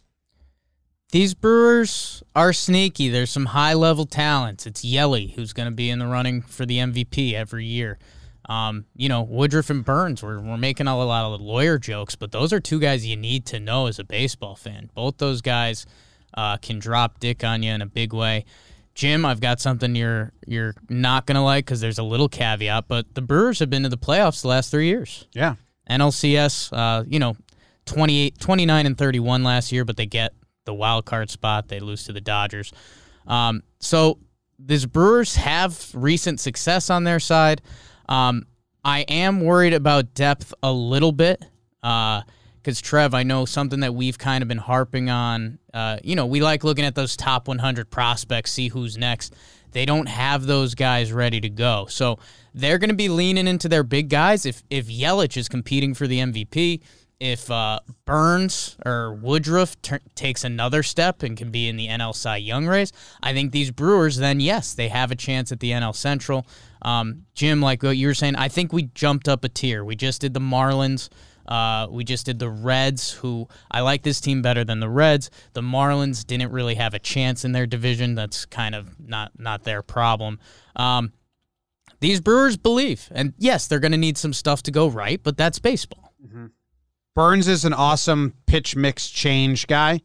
These 1.12 1.34
Brewers 1.34 2.22
are 2.36 2.54
sneaky. 2.54 3.10
There's 3.10 3.32
some 3.32 3.48
high 3.48 3.74
level 3.74 4.06
talents. 4.06 4.68
It's 4.68 4.86
Yelly 4.86 5.34
who's 5.36 5.54
going 5.54 5.68
to 5.68 5.76
be 5.76 5.90
in 5.90 5.98
the 5.98 6.06
running 6.06 6.44
for 6.44 6.68
the 6.68 6.78
MVP 6.78 7.34
every 7.34 7.66
year. 7.66 7.98
Um, 8.50 8.86
you 8.96 9.08
know, 9.10 9.22
Woodruff 9.22 9.70
and 9.70 9.86
Burnes, 9.86 10.24
we're, 10.24 10.40
we're 10.40 10.58
making 10.58 10.88
a 10.88 10.98
lot 10.98 11.32
of 11.32 11.40
lawyer 11.40 11.78
jokes, 11.78 12.16
but 12.16 12.32
those 12.32 12.52
are 12.52 12.60
two 12.60 12.80
guys 12.80 13.06
you 13.06 13.16
need 13.16 13.46
to 13.48 13.60
know 13.60 13.86
as 13.86 14.00
a 14.00 14.04
baseball 14.04 14.56
fan. 14.56 14.90
Both 14.96 15.20
those 15.20 15.42
guys 15.42 15.86
uh, 16.34 16.58
can 16.58 16.80
drop 16.80 17.20
dick 17.20 17.44
on 17.44 17.62
you 17.62 17.72
in 17.72 17.84
a 17.84 17.86
big 17.86 18.12
way. 18.12 18.46
Jim, 18.96 19.24
I've 19.24 19.40
got 19.40 19.62
something 19.62 19.96
you're 19.96 20.34
you're 20.48 20.74
not 20.90 21.26
gonna 21.28 21.44
like 21.44 21.66
because 21.66 21.80
there's 21.80 22.00
a 22.00 22.04
little 22.04 22.28
caveat, 22.28 22.88
but 22.88 23.14
the 23.14 23.22
Brewers 23.22 23.60
have 23.60 23.70
been 23.70 23.84
to 23.84 23.90
the 23.90 23.98
playoffs 23.98 24.42
the 24.42 24.48
last 24.48 24.72
three 24.72 24.88
years. 24.88 25.28
Yeah. 25.32 25.56
NLCS, 25.90 26.74
uh, 26.74 27.04
you 27.08 27.20
know, 27.20 27.38
28, 27.86 28.40
29 28.40 28.86
and 28.86 28.98
31 28.98 29.44
last 29.44 29.72
year, 29.72 29.86
but 29.86 29.96
they 29.96 30.06
get 30.06 30.34
the 30.66 30.74
wild 30.74 31.06
card 31.06 31.30
spot. 31.30 31.68
They 31.68 31.80
lose 31.80 32.04
to 32.06 32.14
the 32.14 32.22
Dodgers. 32.22 32.74
Um, 33.28 33.64
so 33.80 34.20
these 34.58 34.86
Brewers 34.86 35.36
have 35.36 35.90
recent 35.94 36.40
success 36.40 36.90
on 36.90 37.04
their 37.04 37.20
side. 37.20 37.62
Um, 38.10 38.46
I 38.84 39.02
am 39.02 39.40
worried 39.42 39.74
about 39.74 40.14
depth 40.14 40.54
a 40.62 40.74
little 40.74 41.14
bit. 41.14 41.44
Uh, 41.82 42.24
because 42.62 42.82
Trev, 42.82 43.14
I 43.14 43.24
know 43.24 43.46
something 43.46 43.80
that 43.80 43.96
we've 43.96 44.18
kind 44.18 44.42
of 44.42 44.48
been 44.48 44.58
harping 44.58 45.10
on. 45.10 45.60
Uh, 45.74 45.98
you 46.04 46.16
know, 46.16 46.26
we 46.26 46.42
like 46.42 46.64
looking 46.64 46.86
at 46.86 46.94
those 46.94 47.16
top 47.16 47.48
100 47.48 47.90
prospects, 47.90 48.52
see 48.52 48.68
who's 48.68 48.98
next. 48.98 49.34
They 49.72 49.86
don't 49.86 50.08
have 50.08 50.46
those 50.46 50.76
guys 50.76 51.14
ready 51.14 51.40
to 51.42 51.50
go, 51.50 51.86
so 51.90 52.20
they're 52.54 52.80
going 52.80 52.90
to 52.90 52.96
be 52.96 53.08
leaning 53.08 53.48
into 53.48 53.70
their 53.70 53.84
big 53.84 54.10
guys. 54.10 54.46
If 54.46 54.64
if 54.70 54.88
Yelich 54.88 55.38
is 55.38 55.48
competing 55.48 55.94
for 55.94 56.08
the 56.08 56.20
MVP, 56.20 56.82
if 57.20 57.52
uh, 57.52 57.80
Burnes 58.06 58.78
or 58.86 59.14
Woodruff 59.14 59.76
takes 60.16 60.44
another 60.44 60.84
step 60.84 61.22
and 61.22 61.36
can 61.36 61.52
be 61.52 61.68
in 61.68 61.76
the 61.76 61.88
NL 61.88 62.16
Cy 62.16 62.38
Young 62.38 62.66
race, 62.66 62.92
I 63.22 63.34
think 63.34 63.52
these 63.52 63.72
Brewers 63.72 64.18
then 64.18 64.40
yes 64.40 64.74
they 64.74 64.88
have 64.88 65.12
a 65.12 65.16
chance 65.16 65.52
at 65.52 65.60
the 65.60 65.72
NL 65.72 65.96
Central. 65.96 66.48
Um, 66.82 67.26
Jim, 67.34 67.62
like 67.62 67.84
what 67.84 67.98
you 67.98 68.08
were 68.08 68.14
saying, 68.14 68.36
I 68.36 68.48
think 68.48 68.72
we 68.72 68.84
jumped 68.94 69.28
up 69.28 69.44
a 69.44 69.50
tier. 69.50 69.84
We 69.84 69.96
just 69.96 70.22
did 70.22 70.34
the 70.34 70.40
Marlins. 70.40 71.10
Uh, 71.46 71.88
we 71.90 72.04
just 72.04 72.28
did 72.28 72.38
the 72.38 72.50
Reds, 72.50 73.12
who 73.12 73.48
I 73.72 73.82
like 73.82 74.04
this 74.04 74.22
team 74.22 74.42
better 74.42 74.64
than 74.64 74.80
the 74.80 74.90
Reds. 74.90 75.32
The 75.54 75.62
Marlins 75.62 76.26
didn't 76.26 76.52
really 76.52 76.76
have 76.76 76.94
a 76.94 77.00
chance 77.00 77.44
in 77.44 77.54
their 77.54 77.66
division. 77.66 78.16
That's 78.16 78.46
kind 78.46 78.76
of 78.76 79.00
not 79.00 79.32
not 79.38 79.64
their 79.64 79.82
problem. 79.82 80.40
Um, 80.76 81.12
these 82.00 82.22
Brewers 82.22 82.56
believe, 82.56 83.10
and 83.12 83.34
yes, 83.38 83.68
they're 83.68 83.80
going 83.80 83.92
to 83.92 83.98
need 83.98 84.18
some 84.18 84.32
stuff 84.32 84.64
to 84.64 84.72
go 84.72 84.88
right, 84.88 85.20
but 85.22 85.36
that's 85.36 85.60
baseball. 85.60 86.14
Burnes 87.20 87.50
is 87.50 87.66
an 87.66 87.74
awesome 87.74 88.34
pitch 88.46 88.78
mix 88.78 89.10
change 89.10 89.68
guy. 89.68 90.00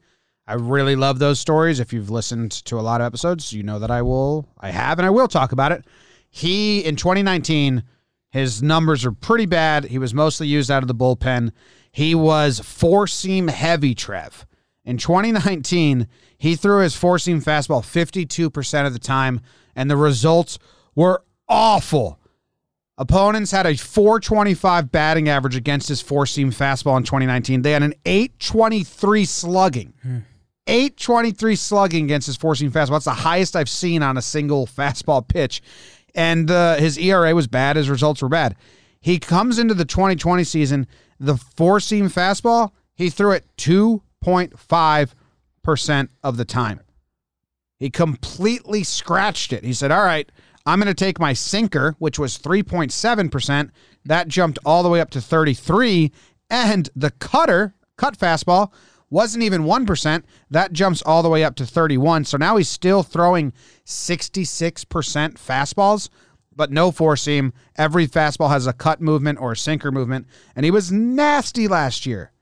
I 0.48 0.54
really 0.54 0.96
love 0.96 1.20
those 1.20 1.38
stories. 1.38 1.78
If 1.78 1.92
you've 1.92 2.10
listened 2.10 2.50
to 2.64 2.76
a 2.76 2.82
lot 2.82 3.00
of 3.00 3.06
episodes, 3.06 3.52
you 3.52 3.62
know 3.62 3.78
that 3.78 3.90
I 3.92 4.02
will, 4.02 4.48
I 4.58 4.70
have, 4.70 4.98
and 4.98 5.06
I 5.06 5.10
will 5.10 5.28
talk 5.28 5.52
about 5.52 5.70
it. 5.70 5.84
He 6.28 6.80
in 6.80 6.96
2019, 6.96 7.84
his 8.30 8.64
numbers 8.64 9.04
are 9.04 9.12
pretty 9.12 9.46
bad. 9.46 9.84
He 9.84 9.98
was 10.00 10.12
mostly 10.12 10.48
used 10.48 10.72
out 10.72 10.82
of 10.82 10.88
the 10.88 10.94
bullpen. 10.96 11.52
He 11.92 12.16
was 12.16 12.58
four 12.58 13.06
seam 13.06 13.46
heavy, 13.46 13.94
Trev. 13.94 14.44
In 14.84 14.98
2019, 14.98 16.08
he 16.36 16.56
threw 16.56 16.80
his 16.80 16.96
four 16.96 17.20
seam 17.20 17.40
fastball 17.40 17.82
52% 17.82 18.86
of 18.88 18.92
the 18.92 18.98
time, 18.98 19.40
and 19.76 19.88
the 19.88 19.96
results 19.96 20.58
were 20.96 21.22
awful. 21.48 22.18
Opponents 22.96 23.50
had 23.50 23.66
a 23.66 23.76
425 23.76 24.92
batting 24.92 25.28
average 25.28 25.56
against 25.56 25.88
his 25.88 26.00
four 26.00 26.26
seam 26.26 26.52
fastball 26.52 26.96
in 26.96 27.02
2019. 27.02 27.62
They 27.62 27.72
had 27.72 27.82
an 27.82 27.94
823 28.04 29.24
slugging. 29.24 29.92
823 30.66 31.56
slugging 31.56 32.04
against 32.04 32.26
his 32.26 32.36
four 32.36 32.54
seam 32.54 32.70
fastball. 32.70 32.92
That's 32.92 33.04
the 33.06 33.10
highest 33.12 33.56
I've 33.56 33.68
seen 33.68 34.02
on 34.02 34.16
a 34.16 34.22
single 34.22 34.66
fastball 34.68 35.26
pitch. 35.26 35.60
And 36.14 36.48
uh, 36.50 36.76
his 36.76 36.96
ERA 36.96 37.34
was 37.34 37.48
bad. 37.48 37.74
His 37.76 37.90
results 37.90 38.22
were 38.22 38.28
bad. 38.28 38.54
He 39.00 39.18
comes 39.18 39.58
into 39.58 39.74
the 39.74 39.84
2020 39.84 40.44
season, 40.44 40.86
the 41.18 41.36
four 41.36 41.80
seam 41.80 42.08
fastball, 42.08 42.70
he 42.94 43.10
threw 43.10 43.32
it 43.32 43.44
2.5% 43.58 46.08
of 46.22 46.36
the 46.36 46.44
time. 46.44 46.78
He 47.78 47.90
completely 47.90 48.84
scratched 48.84 49.52
it. 49.52 49.64
He 49.64 49.72
said, 49.74 49.90
All 49.90 50.04
right, 50.04 50.30
I'm 50.66 50.80
going 50.80 50.86
to 50.86 50.94
take 50.94 51.18
my 51.18 51.32
sinker, 51.34 51.94
which 51.98 52.18
was 52.18 52.38
3.7%. 52.38 53.70
That 54.04 54.28
jumped 54.28 54.58
all 54.64 54.82
the 54.82 54.88
way 54.88 55.00
up 55.00 55.10
to 55.10 55.20
33. 55.20 56.10
And 56.48 56.88
the 56.96 57.10
cutter, 57.10 57.74
cut 57.96 58.18
fastball, 58.18 58.72
wasn't 59.10 59.44
even 59.44 59.62
1%. 59.62 60.22
That 60.50 60.72
jumps 60.72 61.02
all 61.02 61.22
the 61.22 61.28
way 61.28 61.44
up 61.44 61.54
to 61.56 61.66
31. 61.66 62.24
So 62.24 62.36
now 62.36 62.56
he's 62.56 62.68
still 62.68 63.02
throwing 63.02 63.52
66% 63.84 64.86
fastballs, 64.86 66.08
but 66.56 66.72
no 66.72 66.90
four 66.90 67.16
seam. 67.16 67.52
Every 67.76 68.06
fastball 68.06 68.50
has 68.50 68.66
a 68.66 68.72
cut 68.72 69.00
movement 69.00 69.40
or 69.40 69.52
a 69.52 69.56
sinker 69.56 69.92
movement. 69.92 70.26
And 70.56 70.64
he 70.64 70.70
was 70.70 70.90
nasty 70.90 71.68
last 71.68 72.06
year. 72.06 72.32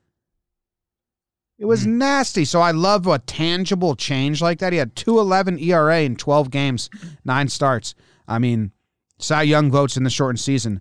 It 1.58 1.66
was 1.66 1.84
hmm. 1.84 1.98
nasty. 1.98 2.44
So 2.44 2.60
I 2.60 2.70
love 2.70 3.06
a 3.06 3.18
tangible 3.18 3.94
change 3.94 4.40
like 4.40 4.58
that. 4.60 4.72
He 4.72 4.78
had 4.78 4.96
211 4.96 5.58
ERA 5.58 6.00
in 6.00 6.16
12 6.16 6.50
games, 6.50 6.90
nine 7.24 7.48
starts. 7.48 7.94
I 8.26 8.38
mean, 8.38 8.72
Cy 9.18 9.42
Young 9.42 9.70
votes 9.70 9.96
in 9.96 10.04
the 10.04 10.10
shortened 10.10 10.40
season. 10.40 10.80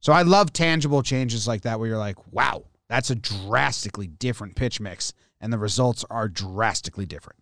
So 0.00 0.12
I 0.12 0.22
love 0.22 0.52
tangible 0.52 1.02
changes 1.02 1.48
like 1.48 1.62
that 1.62 1.78
where 1.78 1.88
you're 1.88 1.98
like, 1.98 2.32
wow, 2.32 2.64
that's 2.88 3.10
a 3.10 3.14
drastically 3.14 4.06
different 4.06 4.54
pitch 4.56 4.80
mix. 4.80 5.12
And 5.40 5.52
the 5.52 5.58
results 5.58 6.04
are 6.10 6.28
drastically 6.28 7.06
different. 7.06 7.40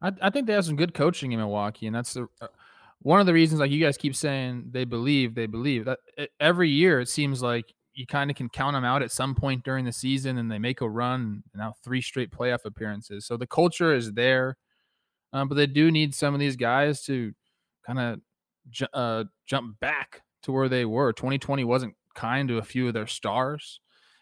I, 0.00 0.12
I 0.22 0.30
think 0.30 0.46
they 0.46 0.52
have 0.52 0.64
some 0.64 0.76
good 0.76 0.94
coaching 0.94 1.32
in 1.32 1.40
Milwaukee, 1.40 1.86
and 1.86 1.96
that's 1.96 2.14
the 2.14 2.26
uh, 2.40 2.48
one 3.00 3.20
of 3.20 3.26
the 3.26 3.32
reasons. 3.32 3.60
Like 3.60 3.70
you 3.70 3.82
guys 3.82 3.96
keep 3.96 4.14
saying, 4.14 4.66
they 4.70 4.84
believe, 4.84 5.34
they 5.34 5.46
believe 5.46 5.86
that 5.86 5.98
every 6.38 6.70
year 6.70 7.00
it 7.00 7.08
seems 7.08 7.42
like 7.42 7.72
you 7.94 8.06
kind 8.06 8.30
of 8.30 8.36
can 8.36 8.48
count 8.48 8.74
them 8.74 8.84
out 8.84 9.02
at 9.02 9.12
some 9.12 9.34
point 9.34 9.64
during 9.64 9.84
the 9.84 9.92
season, 9.92 10.38
and 10.38 10.50
they 10.50 10.58
make 10.58 10.80
a 10.80 10.88
run. 10.88 11.42
And 11.52 11.60
now 11.60 11.74
three 11.82 12.00
straight 12.00 12.30
playoff 12.30 12.64
appearances, 12.64 13.26
so 13.26 13.36
the 13.36 13.46
culture 13.46 13.94
is 13.94 14.12
there, 14.12 14.56
um, 15.32 15.48
but 15.48 15.54
they 15.54 15.66
do 15.66 15.90
need 15.90 16.14
some 16.14 16.34
of 16.34 16.40
these 16.40 16.56
guys 16.56 17.02
to 17.04 17.32
kind 17.86 17.98
of 17.98 18.20
ju- 18.70 18.86
uh, 18.92 19.24
jump 19.46 19.78
back 19.80 20.22
to 20.42 20.52
where 20.52 20.68
they 20.68 20.84
were. 20.84 21.12
2020 21.12 21.64
wasn't 21.64 21.94
kind 22.14 22.48
to 22.48 22.58
a 22.58 22.62
few 22.62 22.88
of 22.88 22.94
their 22.94 23.06
stars, 23.06 23.80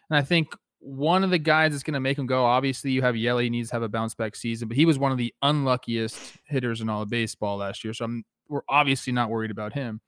and 0.09 0.17
I 0.17 0.21
think 0.21 0.55
one 0.83 1.23
of 1.23 1.29
the 1.29 1.39
guys 1.39 1.71
that's 1.71 1.83
going 1.83 1.93
to 1.93 1.99
make 1.99 2.17
him 2.17 2.25
go. 2.25 2.43
Obviously, 2.43 2.91
you 2.91 3.01
have 3.01 3.15
Yelly 3.15 3.49
needs 3.49 3.69
to 3.69 3.75
have 3.75 3.83
a 3.83 3.89
bounce 3.89 4.15
back 4.15 4.35
season, 4.35 4.67
but 4.67 4.75
he 4.75 4.85
was 4.85 4.99
one 4.99 5.13
of 5.13 5.17
the 5.17 5.33
unluckiest 5.41 6.19
hitters 6.45 6.81
in 6.81 6.89
all 6.89 7.01
of 7.03 7.09
baseball 7.09 7.57
last 7.57 7.83
year. 7.83 7.93
So 7.93 8.05
I'm, 8.05 8.23
we're 8.49 8.63
obviously 8.67 9.13
not 9.13 9.29
worried 9.29 9.51
about 9.51 9.73
him. 9.73 10.01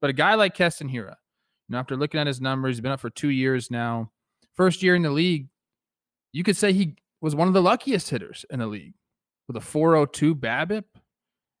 But 0.00 0.10
a 0.10 0.12
guy 0.12 0.34
like 0.34 0.54
Keston 0.54 0.88
Hiura, 0.88 1.16
you 1.68 1.70
know, 1.70 1.78
after 1.78 1.96
looking 1.96 2.20
at 2.20 2.28
his 2.28 2.40
numbers, 2.40 2.76
he's 2.76 2.80
been 2.80 2.92
up 2.92 3.00
for 3.00 3.10
two 3.10 3.30
years 3.30 3.70
now. 3.70 4.10
First 4.54 4.82
year 4.82 4.94
in 4.94 5.02
the 5.02 5.10
league, 5.10 5.48
you 6.32 6.44
could 6.44 6.56
say 6.56 6.72
he 6.72 6.94
was 7.20 7.34
one 7.34 7.48
of 7.48 7.54
the 7.54 7.62
luckiest 7.62 8.10
hitters 8.10 8.44
in 8.50 8.60
the 8.60 8.66
league 8.66 8.94
with 9.48 9.56
a 9.56 9.60
402 9.60 10.34
BABIP. 10.34 10.84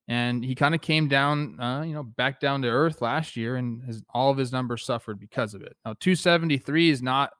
And 0.08 0.44
he 0.44 0.54
kind 0.54 0.74
of 0.74 0.80
came 0.80 1.08
down, 1.08 1.60
uh, 1.60 1.82
you 1.82 1.94
know, 1.94 2.02
back 2.02 2.40
down 2.40 2.62
to 2.62 2.68
earth 2.68 3.00
last 3.00 3.36
year, 3.36 3.56
and 3.56 3.82
all 4.12 4.30
of 4.30 4.36
his 4.36 4.52
numbers 4.52 4.84
suffered 4.84 5.20
because 5.20 5.54
of 5.54 5.62
it. 5.62 5.76
Now, 5.84 5.94
273 6.00 6.90
is 6.90 7.02
not 7.02 7.30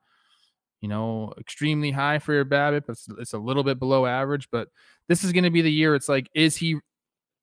you 0.82 0.88
know, 0.88 1.32
extremely 1.38 1.92
high 1.92 2.18
for 2.18 2.34
your 2.34 2.44
BABIP. 2.44 2.82
It's, 2.88 3.08
it's 3.18 3.32
a 3.32 3.38
little 3.38 3.62
bit 3.62 3.78
below 3.78 4.04
average, 4.04 4.48
but 4.50 4.68
this 5.08 5.22
is 5.22 5.32
going 5.32 5.44
to 5.44 5.50
be 5.50 5.62
the 5.62 5.72
year. 5.72 5.94
It's 5.94 6.08
like, 6.08 6.28
is 6.34 6.56
he, 6.56 6.76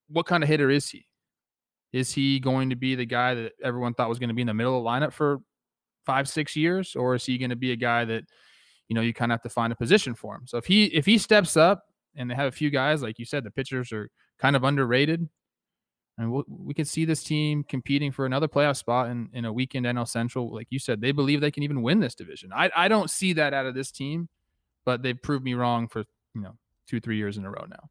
what 0.09 0.25
kind 0.25 0.43
of 0.43 0.49
hitter 0.49 0.69
is 0.69 0.89
he? 0.89 1.07
Is 1.93 2.11
he 2.11 2.41
going 2.41 2.69
to 2.69 2.75
be 2.75 2.95
the 2.95 3.05
guy 3.05 3.33
that 3.35 3.53
everyone 3.63 3.93
thought 3.93 4.09
was 4.09 4.19
going 4.19 4.27
to 4.27 4.35
be 4.35 4.41
in 4.41 4.47
the 4.47 4.53
middle 4.53 4.77
of 4.77 4.83
the 4.83 4.89
lineup 4.89 5.13
for 5.13 5.39
five, 6.05 6.27
six 6.27 6.55
years? 6.55 6.97
Or 6.97 7.15
is 7.15 7.25
he 7.25 7.37
going 7.37 7.49
to 7.49 7.55
be 7.55 7.71
a 7.71 7.77
guy 7.77 8.03
that, 8.03 8.25
you 8.89 8.93
know, 8.93 9.01
you 9.01 9.13
kind 9.13 9.31
of 9.31 9.35
have 9.35 9.43
to 9.43 9.49
find 9.49 9.71
a 9.71 9.75
position 9.77 10.15
for 10.15 10.35
him? 10.35 10.45
So 10.45 10.57
if 10.57 10.65
he, 10.65 10.85
if 10.87 11.05
he 11.05 11.17
steps 11.17 11.55
up 11.55 11.85
and 12.19 12.29
they 12.29 12.35
have 12.35 12.47
a 12.47 12.51
few 12.51 12.69
guys, 12.69 13.01
like 13.01 13.17
you 13.17 13.25
said, 13.25 13.43
the 13.43 13.49
pitchers 13.49 13.91
are 13.91 14.09
kind 14.37 14.55
of 14.55 14.63
underrated. 14.63 15.27
And 16.17 16.31
we'll, 16.31 16.43
we 16.49 16.73
could 16.73 16.87
see 16.87 17.05
this 17.05 17.23
team 17.23 17.63
competing 17.63 18.11
for 18.11 18.25
another 18.25 18.49
playoff 18.49 18.75
spot 18.75 19.09
in, 19.09 19.29
in 19.31 19.45
a 19.45 19.53
weekend 19.53 19.85
NL 19.85 20.07
Central. 20.07 20.53
Like 20.53 20.67
you 20.69 20.77
said, 20.77 20.99
they 20.99 21.13
believe 21.13 21.39
they 21.39 21.49
can 21.49 21.63
even 21.63 21.81
win 21.81 22.01
this 22.01 22.13
division. 22.13 22.51
I, 22.53 22.69
I 22.75 22.87
don't 22.89 23.09
see 23.09 23.31
that 23.33 23.53
out 23.53 23.65
of 23.65 23.73
this 23.73 23.89
team, 23.89 24.27
but 24.85 25.01
they've 25.01 25.19
proved 25.19 25.45
me 25.45 25.53
wrong 25.53 25.87
for, 25.87 26.03
you 26.35 26.41
know, 26.41 26.57
two, 26.89 26.99
three 26.99 27.15
years 27.15 27.37
in 27.37 27.45
a 27.45 27.49
row 27.49 27.65
now. 27.69 27.89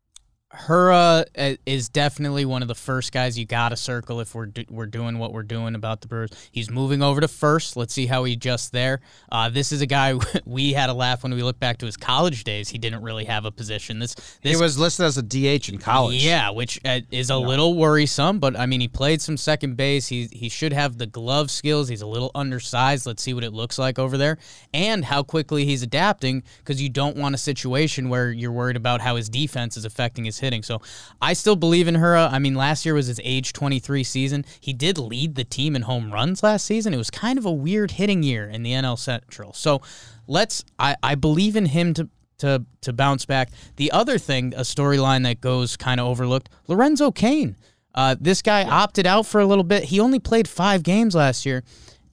Hiura 0.55 1.27
uh, 1.37 1.57
is 1.67 1.91
definitely 1.91 2.47
one 2.47 2.63
of 2.63 2.69
the 2.69 2.75
first 2.75 3.13
guys 3.13 3.39
you 3.39 3.45
got 3.45 3.69
to 3.69 3.77
circle 3.77 4.19
if 4.21 4.35
we're 4.35 4.47
do- 4.47 4.65
we're 4.71 4.87
doing 4.87 5.19
what 5.19 5.35
we're 5.35 5.43
doing 5.43 5.75
about 5.75 6.01
the 6.01 6.09
Brewers. 6.09 6.31
He's 6.51 6.71
moving 6.71 7.03
over 7.03 7.21
to 7.21 7.29
first. 7.29 7.77
Let's 7.77 7.93
see 7.93 8.07
how 8.07 8.25
he 8.25 8.33
adjusts 8.33 8.71
there. 8.71 9.01
Uh, 9.31 9.51
this 9.51 9.73
is 9.73 9.83
a 9.83 9.87
guy 9.87 10.15
we 10.47 10.73
had 10.73 10.89
a 10.89 10.95
laugh 10.95 11.23
when 11.23 11.35
we 11.35 11.43
look 11.43 11.61
back 11.61 11.77
to 11.79 11.87
his 11.87 11.99
college 11.99 12.45
days. 12.45 12.71
He 12.71 12.79
didn't 12.79 13.03
really 13.03 13.27
have 13.27 13.45
a 13.45 13.51
position. 13.51 13.99
This 13.99 14.17
He 14.43 14.57
was 14.57 14.79
listed 14.79 15.05
as 15.05 15.19
a 15.19 15.23
DH 15.23 15.69
in 15.69 15.77
college. 15.77 16.25
yeah, 16.25 16.49
which 16.49 16.81
uh, 16.83 17.01
is 17.11 17.29
a 17.29 17.37
little 17.37 17.75
worrisome, 17.75 18.39
but 18.39 18.59
I 18.59 18.65
mean, 18.65 18.81
he 18.81 18.89
played 18.89 19.21
some 19.21 19.37
second 19.37 19.77
base. 19.77 20.09
He 20.09 20.29
he 20.33 20.49
should 20.49 20.73
have 20.73 20.97
the 20.97 21.07
glove 21.07 21.51
skills. 21.51 21.89
He's 21.91 22.03
a 22.03 22.07
little 22.07 22.31
undersized. 22.35 23.05
Let's 23.05 23.23
see 23.23 23.35
what 23.35 23.45
it 23.45 23.53
looks 23.53 23.79
like 23.79 23.99
over 23.99 24.17
there, 24.17 24.39
and 24.73 25.05
how 25.05 25.23
quickly 25.23 25.67
he's 25.67 25.83
adapting. 25.83 26.43
Because 26.61 26.81
you 26.81 26.89
don't 26.89 27.19
want 27.19 27.35
a 27.35 27.39
situation 27.39 28.09
where 28.09 28.31
you're 28.31 28.51
worried 28.51 28.77
about 28.77 29.03
how 29.03 29.17
his 29.17 29.29
defense 29.29 29.77
is 29.77 29.85
affecting 29.85 30.25
his 30.25 30.38
hitting. 30.41 30.63
So, 30.63 30.81
I 31.21 31.33
still 31.33 31.57
believe 31.57 31.89
in 31.89 31.97
Hiura. 31.97 32.33
I 32.33 32.39
mean, 32.39 32.55
last 32.55 32.85
year 32.85 32.95
was 32.95 33.07
his 33.07 33.21
age 33.25 33.53
23 33.53 34.05
season. 34.05 34.45
He 34.61 34.73
did 34.73 34.99
lead 34.99 35.35
the 35.35 35.45
team 35.45 35.77
in 35.77 35.83
home 35.83 36.13
runs 36.13 36.43
last 36.43 36.67
season. 36.67 36.95
It 36.95 36.99
was 36.99 37.11
kind 37.11 37.39
of 37.39 37.47
a 37.47 37.53
weird 37.53 37.93
hitting 37.93 38.23
year 38.23 38.49
in 38.49 38.63
the 38.63 38.73
NL 38.73 38.99
Central. 38.99 39.53
So, 39.53 39.83
let's. 40.27 40.65
I 40.79 40.97
I 41.03 41.15
believe 41.15 41.57
in 41.57 41.67
him 41.67 41.95
to 41.95 42.09
to 42.39 42.65
to 42.83 42.93
bounce 42.93 43.27
back. 43.27 43.51
The 43.77 43.93
other 43.93 44.19
thing, 44.19 44.55
a 44.57 44.61
storyline 44.61 45.25
that 45.25 45.41
goes 45.41 45.77
kind 45.77 46.01
of 46.01 46.07
overlooked, 46.07 46.49
Lorenzo 46.67 47.11
Cain. 47.11 47.57
Uh, 47.95 48.15
this 48.21 48.43
guy 48.43 48.65
opted 48.65 49.07
out 49.07 49.27
for 49.27 49.41
a 49.41 49.47
little 49.47 49.65
bit. 49.65 49.85
He 49.85 49.99
only 49.99 50.21
played 50.21 50.47
five 50.47 50.83
games 50.83 51.15
last 51.15 51.45
year. 51.45 51.65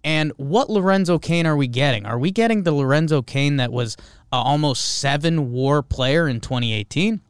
And 0.03 0.32
what 0.38 0.70
Lorenzo 0.70 1.17
Cain 1.17 1.46
are 1.48 1.55
we 1.55 1.67
getting? 1.67 2.05
Are 2.05 2.20
we 2.20 2.32
getting 2.32 2.63
the 2.63 2.72
Lorenzo 2.72 3.22
Cain 3.22 3.58
that 3.58 3.72
was 3.72 3.98
a 4.32 4.36
almost 4.36 5.00
seven 5.00 5.51
war 5.51 5.82
player 5.82 6.27
in 6.27 6.41
2018? 6.41 7.22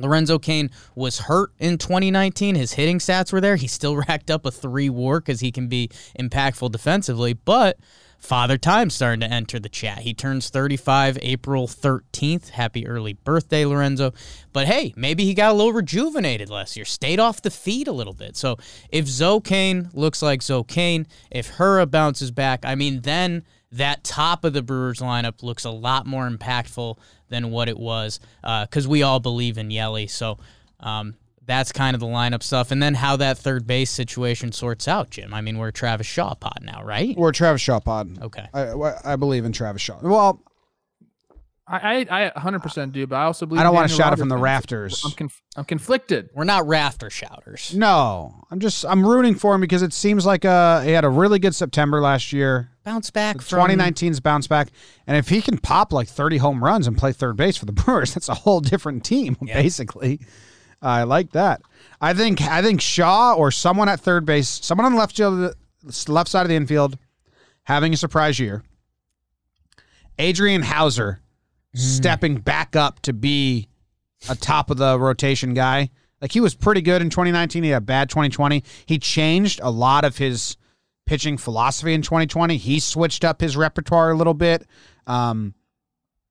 Lorenzo 0.00 0.38
Cain 0.38 0.70
was 0.94 1.20
hurt 1.20 1.52
in 1.58 1.78
2019. 1.78 2.54
His 2.54 2.72
hitting 2.72 2.98
stats 2.98 3.32
were 3.32 3.40
there. 3.40 3.56
He 3.56 3.66
still 3.66 3.96
racked 4.08 4.30
up 4.30 4.46
a 4.46 4.50
three 4.50 4.90
war 4.90 5.20
because 5.20 5.40
he 5.40 5.52
can 5.52 5.68
be 5.68 5.90
impactful 6.18 6.72
defensively. 6.72 7.32
But 7.32 7.78
Father 8.20 8.58
Time's 8.58 8.94
starting 8.94 9.20
to 9.20 9.34
enter 9.34 9.58
the 9.58 9.68
chat. 9.68 10.00
He 10.00 10.12
turns 10.12 10.50
35 10.50 11.18
April 11.22 11.66
13th. 11.66 12.50
Happy 12.50 12.86
early 12.86 13.14
birthday, 13.14 13.64
Lorenzo. 13.64 14.12
But 14.52 14.66
hey, 14.66 14.92
maybe 14.94 15.24
he 15.24 15.32
got 15.32 15.52
a 15.52 15.54
little 15.54 15.72
rejuvenated 15.72 16.50
last 16.50 16.76
year, 16.76 16.84
stayed 16.84 17.18
off 17.18 17.40
the 17.40 17.50
feet 17.50 17.88
a 17.88 17.92
little 17.92 18.12
bit. 18.12 18.36
So 18.36 18.58
if 18.90 19.06
Zoe 19.06 19.40
Kane 19.40 19.88
looks 19.94 20.20
like 20.20 20.42
Zoe 20.42 20.64
Kane, 20.64 21.06
if 21.30 21.52
Hiura 21.52 21.90
bounces 21.90 22.30
back, 22.30 22.60
I 22.64 22.74
mean, 22.74 23.00
then 23.00 23.42
that 23.72 24.04
top 24.04 24.44
of 24.44 24.52
the 24.52 24.62
Brewers 24.62 24.98
lineup 24.98 25.42
looks 25.42 25.64
a 25.64 25.70
lot 25.70 26.06
more 26.06 26.28
impactful 26.28 26.98
than 27.30 27.50
what 27.50 27.68
it 27.68 27.78
was 27.78 28.20
because 28.42 28.86
we 28.86 29.02
all 29.02 29.20
believe 29.20 29.56
in 29.56 29.70
Yelly. 29.70 30.06
So 30.06 30.38
um, 30.80 31.14
that's 31.46 31.72
kind 31.72 31.94
of 31.94 32.00
the 32.00 32.06
lineup 32.06 32.42
stuff. 32.42 32.70
And 32.70 32.82
then 32.82 32.94
how 32.94 33.16
that 33.16 33.38
third 33.38 33.66
base 33.66 33.90
situation 33.90 34.52
sorts 34.52 34.86
out, 34.86 35.10
Jim. 35.10 35.32
I 35.32 35.40
mean, 35.40 35.56
we're 35.58 35.70
Travis 35.70 36.06
Shaw 36.06 36.34
pod 36.34 36.58
now, 36.62 36.84
right? 36.84 37.16
We're 37.16 37.32
Travis 37.32 37.62
Shaw 37.62 37.80
pod. 37.80 38.22
Okay. 38.22 38.46
I, 38.52 38.94
I 39.04 39.16
believe 39.16 39.44
in 39.44 39.52
Travis 39.52 39.80
Shaw. 39.80 39.98
Well, 40.02 40.42
I, 41.72 42.04
I, 42.10 42.26
I 42.26 42.30
100% 42.30 42.90
do, 42.92 43.06
but 43.06 43.14
I 43.16 43.22
also 43.24 43.46
believe 43.46 43.60
I 43.60 43.62
don't 43.62 43.74
want 43.74 43.88
to 43.88 43.96
shout 43.96 44.12
it 44.12 44.18
from 44.18 44.28
the 44.28 44.36
rafters. 44.36 45.04
I'm 45.04 45.12
conf- 45.12 45.40
I'm 45.56 45.64
conflicted. 45.64 46.28
We're 46.34 46.42
not 46.42 46.66
rafter 46.66 47.10
shouters. 47.10 47.72
No, 47.74 48.44
I'm 48.50 48.58
just 48.58 48.84
I'm 48.84 49.06
rooting 49.06 49.36
for 49.36 49.54
him 49.54 49.60
because 49.60 49.82
it 49.82 49.92
seems 49.92 50.26
like 50.26 50.44
uh 50.44 50.80
he 50.80 50.90
had 50.90 51.04
a 51.04 51.08
really 51.08 51.38
good 51.38 51.54
September 51.54 52.00
last 52.00 52.32
year. 52.32 52.70
Bounce 52.82 53.10
back 53.10 53.40
from 53.40 53.60
2019's 53.70 54.18
bounce 54.20 54.48
back, 54.48 54.70
and 55.06 55.16
if 55.16 55.28
he 55.28 55.40
can 55.40 55.58
pop 55.58 55.92
like 55.92 56.08
30 56.08 56.38
home 56.38 56.64
runs 56.64 56.86
and 56.88 56.98
play 56.98 57.12
third 57.12 57.36
base 57.36 57.56
for 57.56 57.66
the 57.66 57.72
Brewers, 57.84 58.14
that's 58.14 58.28
a 58.28 58.34
whole 58.34 58.60
different 58.60 59.04
team 59.04 59.36
Yeah. 59.40 59.62
basically. 59.62 60.20
I 60.82 61.04
like 61.04 61.32
that. 61.32 61.60
I 62.00 62.14
think 62.14 62.40
I 62.42 62.62
think 62.62 62.80
Shaw 62.80 63.34
or 63.34 63.50
someone 63.52 63.88
at 63.88 64.00
third 64.00 64.24
base, 64.24 64.48
someone 64.48 64.86
on 64.86 64.92
the 64.92 64.98
left 64.98 65.16
side 65.16 65.54
the 65.84 66.12
left 66.12 66.30
side 66.30 66.42
of 66.42 66.48
the 66.48 66.56
infield, 66.56 66.98
having 67.64 67.92
a 67.94 67.96
surprise 67.96 68.40
year. 68.40 68.64
Adrian 70.18 70.62
Houser 70.62 71.20
stepping 71.74 72.36
back 72.36 72.76
up 72.76 73.00
to 73.00 73.12
be 73.12 73.68
a 74.28 74.34
top 74.34 74.70
of 74.70 74.76
the 74.76 74.98
rotation 74.98 75.54
guy. 75.54 75.90
Like 76.20 76.32
he 76.32 76.40
was 76.40 76.54
pretty 76.54 76.82
good 76.82 77.00
in 77.00 77.10
2019. 77.10 77.62
He 77.62 77.70
had 77.70 77.78
a 77.78 77.80
bad 77.80 78.10
2020. 78.10 78.62
He 78.86 78.98
changed 78.98 79.60
a 79.62 79.70
lot 79.70 80.04
of 80.04 80.18
his 80.18 80.56
pitching 81.06 81.38
philosophy 81.38 81.94
in 81.94 82.02
2020. 82.02 82.56
He 82.56 82.78
switched 82.78 83.24
up 83.24 83.40
his 83.40 83.56
repertoire 83.56 84.10
a 84.10 84.16
little 84.16 84.34
bit. 84.34 84.66
Um, 85.06 85.54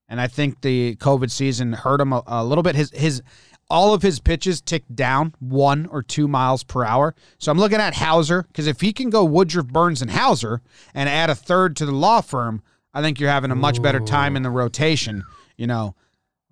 and 0.07 0.19
I 0.21 0.27
think 0.27 0.61
the 0.61 0.95
COVID 0.97 1.31
season 1.31 1.73
hurt 1.73 2.01
him 2.01 2.13
a, 2.13 2.23
a 2.27 2.43
little 2.43 2.63
bit. 2.63 2.75
His 2.75 2.91
his 2.91 3.21
all 3.69 3.93
of 3.93 4.01
his 4.01 4.19
pitches 4.19 4.61
ticked 4.61 4.95
down 4.95 5.35
one 5.39 5.85
or 5.87 6.01
two 6.01 6.27
miles 6.27 6.63
per 6.63 6.83
hour. 6.83 7.13
So 7.37 7.51
I'm 7.51 7.59
looking 7.59 7.79
at 7.79 7.93
Houser 7.93 8.43
because 8.43 8.65
if 8.65 8.81
he 8.81 8.91
can 8.91 9.11
go 9.11 9.23
Woodruff, 9.23 9.67
Burnes, 9.67 10.01
and 10.01 10.09
Houser 10.09 10.61
and 10.93 11.07
add 11.07 11.29
a 11.29 11.35
third 11.35 11.75
to 11.77 11.85
the 11.85 11.91
law 11.91 12.21
firm, 12.21 12.63
I 12.93 13.01
think 13.01 13.19
you're 13.19 13.29
having 13.29 13.51
a 13.51 13.55
much 13.55 13.81
better 13.81 13.99
time 13.99 14.35
in 14.35 14.43
the 14.43 14.49
rotation. 14.49 15.23
You 15.57 15.67
know, 15.67 15.95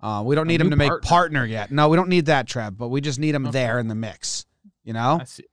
uh, 0.00 0.22
we 0.24 0.34
don't 0.34 0.46
need 0.46 0.60
him 0.60 0.66
new 0.68 0.70
to 0.70 0.76
make 0.76 0.88
partner. 0.90 1.08
partner 1.08 1.44
yet. 1.46 1.70
No, 1.70 1.88
we 1.88 1.96
don't 1.96 2.08
need 2.08 2.26
that, 2.26 2.46
Trev. 2.46 2.76
But 2.76 2.88
we 2.88 3.00
just 3.00 3.18
need 3.18 3.34
him 3.34 3.44
there 3.50 3.78
in 3.78 3.88
the 3.88 3.94
mix. 3.94 4.46
You 4.84 4.92
know, 4.92 5.18
I 5.20 5.24
see. 5.24 5.44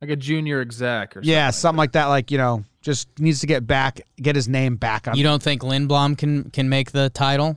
Like 0.00 0.10
a 0.10 0.16
junior 0.16 0.60
exec 0.60 1.16
or 1.16 1.20
yeah, 1.22 1.50
something 1.50 1.60
something 1.60 1.78
like 1.78 1.92
that. 1.92 2.06
Like 2.06 2.30
you 2.32 2.38
know, 2.38 2.64
just 2.80 3.08
needs 3.20 3.40
to 3.40 3.46
get 3.46 3.66
back, 3.66 4.00
get 4.20 4.34
his 4.34 4.48
name 4.48 4.74
back 4.76 5.06
on. 5.06 5.16
You 5.16 5.22
don't 5.22 5.40
think 5.42 5.62
Lindblom 5.62 6.18
can 6.18 6.50
can 6.50 6.68
make 6.68 6.90
the 6.90 7.08
title? 7.10 7.56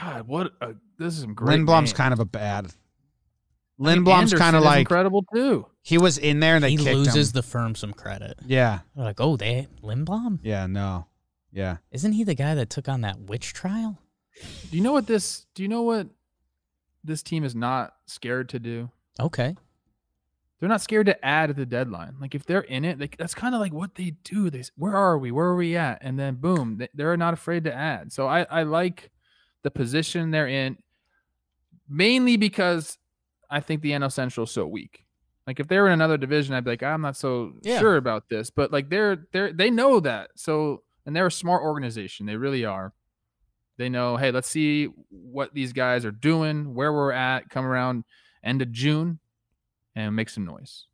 God, 0.00 0.28
what 0.28 0.52
a, 0.60 0.74
this 0.98 1.14
is 1.14 1.22
some 1.22 1.34
great. 1.34 1.58
Lindblom's 1.58 1.80
names. 1.80 1.92
kind 1.94 2.12
of 2.12 2.20
a 2.20 2.24
bad. 2.24 2.66
I 2.66 3.94
mean, 3.94 4.04
Lindblom's 4.04 4.32
kind 4.34 4.54
of 4.54 4.62
like 4.62 4.80
incredible 4.80 5.24
too. 5.34 5.66
he 5.82 5.98
was 5.98 6.18
in 6.18 6.38
there 6.38 6.54
and 6.54 6.62
they 6.62 6.70
he 6.70 6.76
kicked 6.76 6.94
loses 6.94 7.30
him. 7.30 7.32
the 7.32 7.42
firm 7.42 7.74
some 7.74 7.92
credit. 7.94 8.38
yeah, 8.46 8.80
They're 8.94 9.04
like, 9.06 9.20
oh, 9.20 9.36
they 9.36 9.66
Lindblom? 9.82 10.38
yeah, 10.42 10.66
no, 10.66 11.06
yeah. 11.52 11.78
Isn't 11.90 12.12
he 12.12 12.24
the 12.24 12.34
guy 12.34 12.54
that 12.54 12.70
took 12.70 12.88
on 12.88 13.00
that 13.02 13.18
witch 13.20 13.52
trial? 13.52 13.98
Do 14.70 14.76
you 14.76 14.82
know 14.82 14.92
what 14.92 15.06
this? 15.06 15.46
Do 15.54 15.62
you 15.62 15.68
know 15.68 15.82
what 15.82 16.08
this 17.04 17.22
team 17.22 17.44
is 17.44 17.54
not 17.54 17.94
scared 18.06 18.48
to 18.50 18.58
do? 18.58 18.90
Okay. 19.18 19.56
They're 20.58 20.68
not 20.68 20.82
scared 20.82 21.06
to 21.06 21.24
add 21.24 21.48
at 21.50 21.56
the 21.56 21.64
deadline. 21.66 22.16
Like 22.20 22.34
if 22.34 22.44
they're 22.44 22.60
in 22.60 22.84
it, 22.84 23.00
like 23.00 23.16
that's 23.16 23.34
kind 23.34 23.54
of 23.54 23.60
like 23.62 23.72
what 23.72 23.94
they 23.94 24.10
do. 24.24 24.50
They 24.50 24.58
s- 24.60 24.70
where 24.76 24.94
are 24.94 25.16
we? 25.18 25.30
Where 25.30 25.46
are 25.46 25.56
we 25.56 25.74
at? 25.76 25.98
And 26.02 26.18
then 26.18 26.34
boom, 26.34 26.76
they- 26.78 26.88
they're 26.94 27.16
not 27.16 27.32
afraid 27.34 27.64
to 27.64 27.74
add. 27.74 28.12
So 28.12 28.26
I 28.26 28.42
I 28.50 28.62
like 28.64 29.10
the 29.62 29.70
position 29.70 30.30
they're 30.30 30.46
in, 30.48 30.76
mainly 31.88 32.36
because 32.36 32.98
I 33.50 33.60
think 33.60 33.82
the 33.82 33.92
NL 33.92 34.12
Central 34.12 34.44
is 34.44 34.50
so 34.50 34.66
weak. 34.66 35.04
Like 35.46 35.58
if 35.60 35.68
they 35.68 35.78
were 35.78 35.86
in 35.88 35.94
another 35.94 36.16
division, 36.18 36.54
I'd 36.54 36.64
be 36.64 36.70
like, 36.70 36.82
I'm 36.82 37.00
not 37.00 37.16
so 37.16 37.54
Yeah. 37.62 37.78
sure 37.78 37.96
about 37.96 38.28
this. 38.28 38.50
But 38.50 38.70
like 38.72 38.88
they're 38.90 39.26
they're 39.32 39.52
they 39.52 39.70
know 39.70 40.00
that. 40.00 40.30
So 40.36 40.82
and 41.06 41.14
they're 41.14 41.26
a 41.26 41.32
smart 41.32 41.62
organization. 41.62 42.26
They 42.26 42.36
really 42.36 42.64
are. 42.64 42.92
They 43.78 43.88
know, 43.88 44.16
hey, 44.16 44.30
let's 44.30 44.48
see 44.48 44.86
what 45.08 45.54
these 45.54 45.72
guys 45.72 46.04
are 46.04 46.10
doing, 46.10 46.74
where 46.74 46.92
we're 46.92 47.12
at, 47.12 47.48
come 47.48 47.64
around 47.64 48.04
end 48.44 48.60
of 48.62 48.70
June 48.72 49.18
and 49.96 50.14
make 50.14 50.28
some 50.28 50.44
noise. 50.44 50.84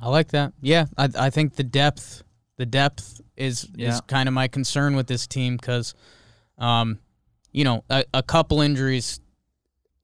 I 0.00 0.08
like 0.08 0.28
that. 0.28 0.52
Yeah, 0.60 0.86
I 0.96 1.08
I 1.18 1.30
think 1.30 1.56
the 1.56 1.64
depth 1.64 2.22
the 2.56 2.66
depth 2.66 3.20
is 3.36 3.68
Yeah. 3.74 3.88
is 3.88 4.00
kind 4.02 4.28
of 4.28 4.34
my 4.34 4.48
concern 4.48 4.96
with 4.96 5.06
this 5.06 5.26
team 5.26 5.56
because, 5.56 5.94
um, 6.58 6.98
you 7.52 7.64
know, 7.64 7.84
a, 7.88 8.04
a 8.12 8.22
couple 8.22 8.60
injuries, 8.60 9.20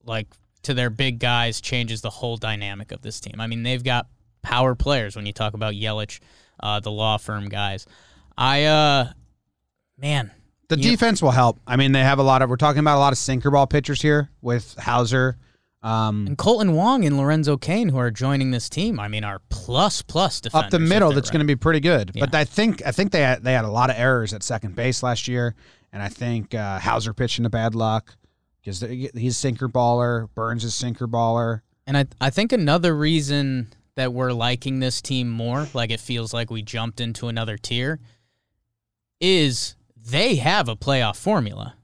like 0.03 0.27
to 0.63 0.73
their 0.73 0.89
big 0.89 1.19
guys, 1.19 1.61
changes 1.61 2.01
the 2.01 2.09
whole 2.09 2.37
dynamic 2.37 2.91
of 2.91 3.01
this 3.01 3.19
team. 3.19 3.35
I 3.39 3.47
mean, 3.47 3.63
they've 3.63 3.83
got 3.83 4.07
power 4.41 4.73
players 4.73 5.15
when 5.15 5.25
you 5.25 5.33
talk 5.33 5.53
about 5.53 5.73
Yelich, 5.75 6.19
uh, 6.59 6.79
the 6.79 6.91
law 6.91 7.17
firm 7.17 7.47
guys. 7.49 7.85
I 8.37 8.65
uh, 8.65 9.11
man, 9.97 10.31
The 10.69 10.77
defense 10.77 11.21
will 11.21 11.31
help. 11.31 11.59
I 11.65 11.75
mean, 11.75 11.91
they 11.91 12.01
have 12.01 12.19
a 12.19 12.23
lot 12.23 12.41
of. 12.41 12.49
We're 12.49 12.57
talking 12.57 12.79
about 12.79 12.97
a 12.97 12.99
lot 12.99 13.13
of 13.13 13.17
sinker 13.17 13.51
ball 13.51 13.67
pitchers 13.67 14.01
here 14.01 14.29
with 14.41 14.75
Houser. 14.77 15.37
Um, 15.83 16.25
and 16.25 16.37
Kolten 16.37 16.73
Wong 16.73 17.05
and 17.05 17.15
Lorenzo 17.15 17.57
Cain 17.57 17.89
who 17.89 17.97
are 17.97 18.09
joining 18.09 18.49
this 18.49 18.69
team. 18.69 18.99
I 18.99 19.07
mean, 19.07 19.23
are 19.23 19.39
plus 19.49 20.01
plus 20.01 20.41
defenders 20.41 20.65
up 20.65 20.71
the 20.71 20.79
middle, 20.79 21.11
that's 21.11 21.29
going 21.29 21.41
to 21.41 21.45
be 21.45 21.55
pretty 21.55 21.79
good. 21.79 22.11
But 22.17 22.33
I 22.33 22.43
think 22.43 22.85
I 22.85 22.91
think 22.91 23.11
they 23.11 23.21
had, 23.21 23.43
they 23.43 23.53
had 23.53 23.65
a 23.65 23.69
lot 23.69 23.91
of 23.91 23.95
errors 23.97 24.33
at 24.33 24.41
second 24.41 24.75
base 24.75 25.03
last 25.03 25.27
year, 25.27 25.53
and 25.93 26.01
I 26.01 26.09
think 26.09 26.55
uh, 26.55 26.79
Houser 26.79 27.13
pitched 27.13 27.37
into 27.37 27.51
bad 27.51 27.75
luck 27.75 28.15
because 28.61 28.81
he's 28.81 29.37
sinker 29.37 29.69
baller. 29.69 30.27
Burnes 30.33 30.63
is 30.63 30.73
sinker 30.73 31.07
baller. 31.07 31.61
And 31.85 31.95
I 31.95 32.05
I 32.19 32.31
think 32.31 32.51
another 32.51 32.95
reason 32.95 33.67
that 33.93 34.11
we're 34.11 34.33
liking 34.33 34.79
this 34.79 35.03
team 35.03 35.29
more, 35.29 35.67
like 35.75 35.91
it 35.91 35.99
feels 35.99 36.33
like 36.33 36.49
we 36.49 36.63
jumped 36.63 36.99
into 36.99 37.27
another 37.27 37.57
tier, 37.57 37.99
is 39.19 39.75
they 39.95 40.35
have 40.35 40.67
a 40.67 40.75
playoff 40.75 41.15
formula. 41.15 41.75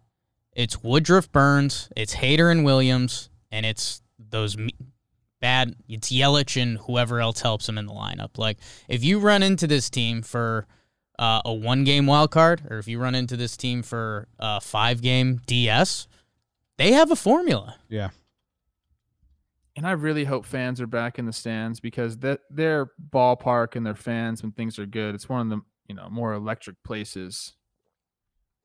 It's 0.53 0.83
Woodruff 0.83 1.31
Burnes, 1.31 1.89
it's 1.95 2.15
Hader 2.15 2.51
and 2.51 2.65
Williams, 2.65 3.29
and 3.51 3.65
it's 3.65 4.01
those 4.19 4.57
me- 4.57 4.75
bad 5.39 5.75
it's 5.89 6.11
Yelich 6.11 6.61
and 6.61 6.77
whoever 6.79 7.19
else 7.19 7.41
helps 7.41 7.67
him 7.67 7.77
in 7.77 7.85
the 7.87 7.93
lineup. 7.93 8.37
Like 8.37 8.57
if 8.87 9.03
you 9.03 9.19
run 9.19 9.43
into 9.43 9.65
this 9.65 9.89
team 9.89 10.21
for 10.21 10.67
uh, 11.17 11.41
a 11.45 11.53
one 11.53 11.83
game 11.83 12.05
wild 12.05 12.31
card, 12.31 12.63
or 12.69 12.77
if 12.79 12.87
you 12.87 12.99
run 12.99 13.15
into 13.15 13.37
this 13.37 13.55
team 13.57 13.81
for 13.81 14.27
a 14.39 14.59
five 14.61 15.01
game 15.01 15.41
DS, 15.45 16.07
they 16.77 16.91
have 16.93 17.11
a 17.11 17.15
formula. 17.15 17.75
Yeah, 17.89 18.09
And 19.75 19.85
I 19.87 19.91
really 19.91 20.25
hope 20.25 20.45
fans 20.45 20.81
are 20.81 20.87
back 20.87 21.19
in 21.19 21.25
the 21.25 21.33
stands 21.33 21.79
because 21.79 22.17
that 22.19 22.41
their 22.49 22.91
ballpark 23.09 23.75
and 23.75 23.85
their 23.85 23.95
fans 23.95 24.41
when 24.41 24.51
things 24.51 24.77
are 24.79 24.85
good, 24.85 25.15
it's 25.15 25.29
one 25.29 25.41
of 25.41 25.49
the 25.49 25.61
you 25.91 25.97
know 25.97 26.07
more 26.09 26.33
electric 26.33 26.77
places 26.85 27.53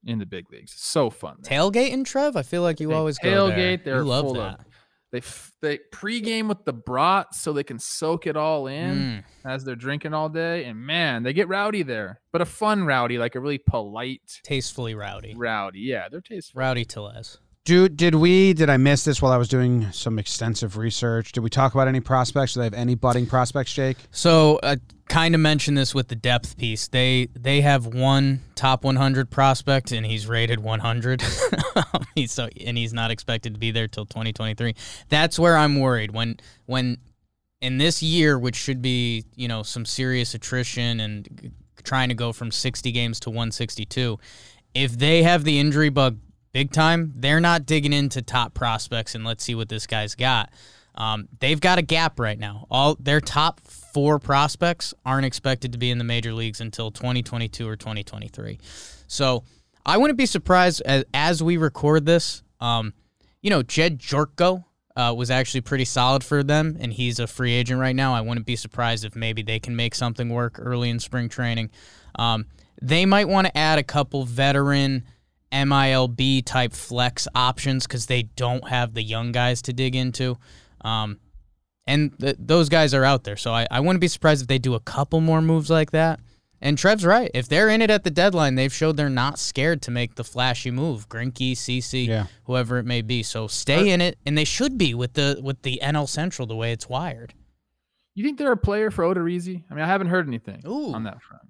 in 0.05 0.21
the 0.21 0.27
big 0.27 0.45
leagues. 0.53 0.73
It's 0.73 0.87
so 0.87 1.11
fun. 1.11 1.39
there. 1.41 1.59
Tailgating, 1.59 2.05
Trev? 2.05 2.37
I 2.37 2.43
feel 2.43 2.63
like 2.63 2.79
you 2.79 2.89
They 2.89 2.95
always 2.95 3.19
go 3.19 3.49
there. 3.49 3.57
tailgate. 3.79 3.85
They're 3.85 3.97
you 3.97 4.05
love 4.05 4.33
that. 4.35 4.61
of. 4.61 4.67
They 5.11 5.19
f- 5.19 5.53
they 5.61 5.79
pregame 5.93 6.49
with 6.49 6.65
the 6.65 6.73
brat 6.73 7.35
so 7.35 7.53
they 7.53 7.65
can 7.65 7.79
soak 7.81 8.27
it 8.29 8.37
all 8.37 8.67
in 8.69 8.95
Mm. 8.97 9.25
as 9.45 9.65
they're 9.65 9.75
drinking 9.75 10.15
all 10.15 10.29
day. 10.29 10.65
And 10.65 10.79
man, 10.79 11.25
they 11.25 11.33
get 11.33 11.49
rowdy 11.49 11.83
there, 11.83 12.21
but 12.33 12.41
a 12.41 12.45
fun 12.45 12.85
rowdy, 12.85 13.19
like 13.19 13.35
a 13.35 13.41
really 13.41 13.59
polite 13.59 14.41
Tastefully 14.45 14.95
rowdy. 14.95 15.35
rowdy. 15.37 15.81
Yeah, 15.81 16.09
they're 16.09 16.21
tasteful. 16.21 16.61
Rowdy 16.61 16.85
Tellez. 16.85 17.39
Dude, 17.67 17.97
did 17.97 18.15
we? 18.15 18.53
Did 18.53 18.71
I 18.71 18.77
miss 18.77 19.05
this 19.05 19.21
while 19.21 19.33
I 19.33 19.37
was 19.37 19.49
doing 19.49 19.91
some 19.91 20.21
extensive 20.21 20.77
research? 20.77 21.33
Did 21.33 21.41
we 21.41 21.51
talk 21.51 21.75
about 21.75 21.89
any 21.89 21.99
prospects? 21.99 22.55
Do 22.55 22.61
they 22.61 22.67
have 22.67 22.75
any 22.75 22.95
budding 22.95 23.27
prospects, 23.27 23.73
Jake? 23.73 23.97
So 24.13 24.61
I 24.63 24.77
kind 25.09 25.35
of 25.35 25.41
mentioned 25.41 25.77
this 25.77 25.93
with 25.93 26.07
the 26.07 26.15
depth 26.15 26.57
piece. 26.57 26.87
They 26.87 27.27
they 27.35 27.63
have 27.63 27.85
one 27.85 28.43
top 28.55 28.85
100 28.85 29.33
prospect 29.33 29.91
and 29.91 30.07
he's 30.07 30.29
rated 30.29 30.61
100. 30.61 31.25
he's 32.15 32.31
so 32.31 32.49
and 32.65 32.79
he's 32.79 32.93
not 32.93 33.11
expected 33.11 33.55
to 33.55 33.59
be 33.59 33.73
there 33.73 33.89
till 33.89 34.07
2023. 34.07 34.77
That's 35.09 35.37
where 35.37 35.57
I'm 35.57 35.81
worried 35.81 36.13
when 36.13 36.37
when 36.67 36.99
in 37.61 37.79
this 37.79 38.01
year 38.01 38.39
which 38.39 38.55
should 38.55 38.81
be, 38.81 39.25
you 39.35 39.49
know, 39.49 39.65
some 39.65 39.85
serious 39.85 40.35
attrition 40.35 41.01
and 41.01 41.53
trying 41.83 42.11
to 42.11 42.15
go 42.15 42.33
from 42.33 42.53
60 42.53 42.93
games 42.93 43.19
to 43.21 43.31
162. 43.31 44.21
If 44.73 44.97
they 44.97 45.25
have 45.25 45.43
the 45.43 45.59
injury 45.59 45.89
bug 45.89 46.19
big 46.57 46.73
time, 46.73 47.13
they're 47.17 47.39
not 47.39 47.67
digging 47.67 47.93
into 47.93 48.23
top 48.23 48.55
prospects 48.55 49.15
and 49.15 49.27
let's 49.27 49.45
see 49.45 49.55
what 49.55 49.69
this 49.69 49.87
guy's 49.87 50.15
got. 50.15 50.51
Um, 50.95 51.29
they've 51.39 51.61
got 51.61 51.77
a 51.77 51.83
gap 51.83 52.19
right 52.19 52.39
now. 52.39 52.67
All 52.71 52.97
their 52.99 53.21
top 53.21 53.61
four 53.61 54.19
prospects 54.19 54.95
aren't 55.05 55.27
expected 55.27 55.73
to 55.73 55.79
be 55.79 55.91
in 55.91 55.99
the 55.99 56.05
major 56.05 56.33
leagues 56.33 56.63
until 56.63 56.91
2022 56.91 57.69
or 57.69 57.77
2023. 57.77 58.59
So 59.07 59.45
I 59.85 59.99
wouldn't 59.99 60.17
be 60.17 60.25
surprised 60.25 60.81
as, 60.87 61.05
as 61.13 61.43
we 61.43 61.59
record 61.59 62.07
this. 62.07 62.43
Um, 62.59 62.95
you 63.43 63.51
know, 63.51 63.63
Jedd 63.63 63.99
Gyorko 63.99 64.65
uh, 64.97 65.13
was 65.15 65.31
actually 65.31 65.61
pretty 65.61 65.85
solid 65.85 66.25
for 66.25 66.43
them, 66.43 66.79
and 66.81 66.91
he's 66.91 67.19
a 67.19 67.27
free 67.27 67.53
agent 67.53 67.79
right 67.79 67.95
now. 67.95 68.15
I 68.15 68.23
wouldn't 68.23 68.47
be 68.47 68.57
surprised 68.57 69.05
if 69.05 69.15
maybe 69.15 69.43
they 69.43 69.59
can 69.59 69.77
make 69.77 69.95
something 69.95 70.31
work 70.31 70.57
early 70.59 70.89
in 70.89 71.01
spring 71.01 71.29
training. 71.29 71.69
Um, 72.15 72.47
they 72.81 73.05
might 73.05 73.29
want 73.29 73.47
to 73.47 73.59
add 73.59 73.79
a 73.79 73.83
couple 73.83 74.25
veteran 74.25 75.05
MILB 75.53 76.45
type 76.45 76.73
flex 76.73 77.29
options 77.35 77.87
because 77.87 78.07
they 78.07 78.23
don't 78.25 78.69
have 78.69 78.95
the 78.95 79.03
young 79.03 79.33
guys 79.33 79.63
to 79.63 79.73
dig 79.73 79.95
into. 79.95 80.37
Um, 80.83 81.19
and 81.87 82.19
th- 82.19 82.37
those 82.39 82.69
guys 82.69 82.95
are 82.95 83.05
out 83.05 83.25
there. 83.25 83.37
So 83.37 83.53
I, 83.53 83.67
I 83.71 83.81
wouldn't 83.81 84.01
be 84.01 84.09
surprised 84.09 84.43
if 84.43 84.49
they 84.49 84.59
do 84.59 84.75
a 84.75 84.81
couple 84.81 85.21
more 85.21 85.41
moves 85.41 85.71
like 85.71 85.93
that. 85.93 86.21
And 86.61 86.79
Trev's 86.79 87.05
right. 87.05 87.31
If 87.35 87.49
they're 87.49 87.69
in 87.69 87.83
it 87.83 87.91
at 87.91 88.03
the 88.03 88.11
deadline, 88.11 88.55
they've 88.55 88.73
showed 88.73 88.97
they're 88.97 89.11
not 89.11 89.39
scared 89.39 89.83
to 89.83 89.91
make 89.91 90.15
the 90.15 90.25
flashy 90.25 90.71
move. 90.71 91.09
Greinke, 91.09 91.53
CC, 91.53 92.07
Yeah. 92.09 92.27
whoever 92.45 92.79
it 92.79 92.85
may 92.87 93.03
be. 93.03 93.23
So 93.23 93.47
stay 93.47 93.91
in 93.91 94.01
it, 94.01 94.19
and 94.25 94.37
they 94.39 94.45
should 94.45 94.79
be 94.79 94.95
with 94.95 95.13
the 95.13 95.39
with 95.43 95.63
the 95.63 95.79
NL 95.83 96.09
Central 96.09 96.47
the 96.47 96.57
way 96.57 96.73
it's 96.73 96.89
wired. 96.89 97.35
You 98.15 98.25
think 98.25 98.39
they're 98.39 98.53
a 98.53 98.57
player 98.57 98.91
for 98.91 99.05
Odorizzi? 99.05 99.65
I 99.71 99.75
mean, 99.75 99.85
I 99.85 99.87
haven't 99.87 100.07
heard 100.07 100.27
anything 100.27 100.63
Ooh. 100.67 100.95
on 100.95 101.05
that 101.05 101.21
front. 101.21 101.43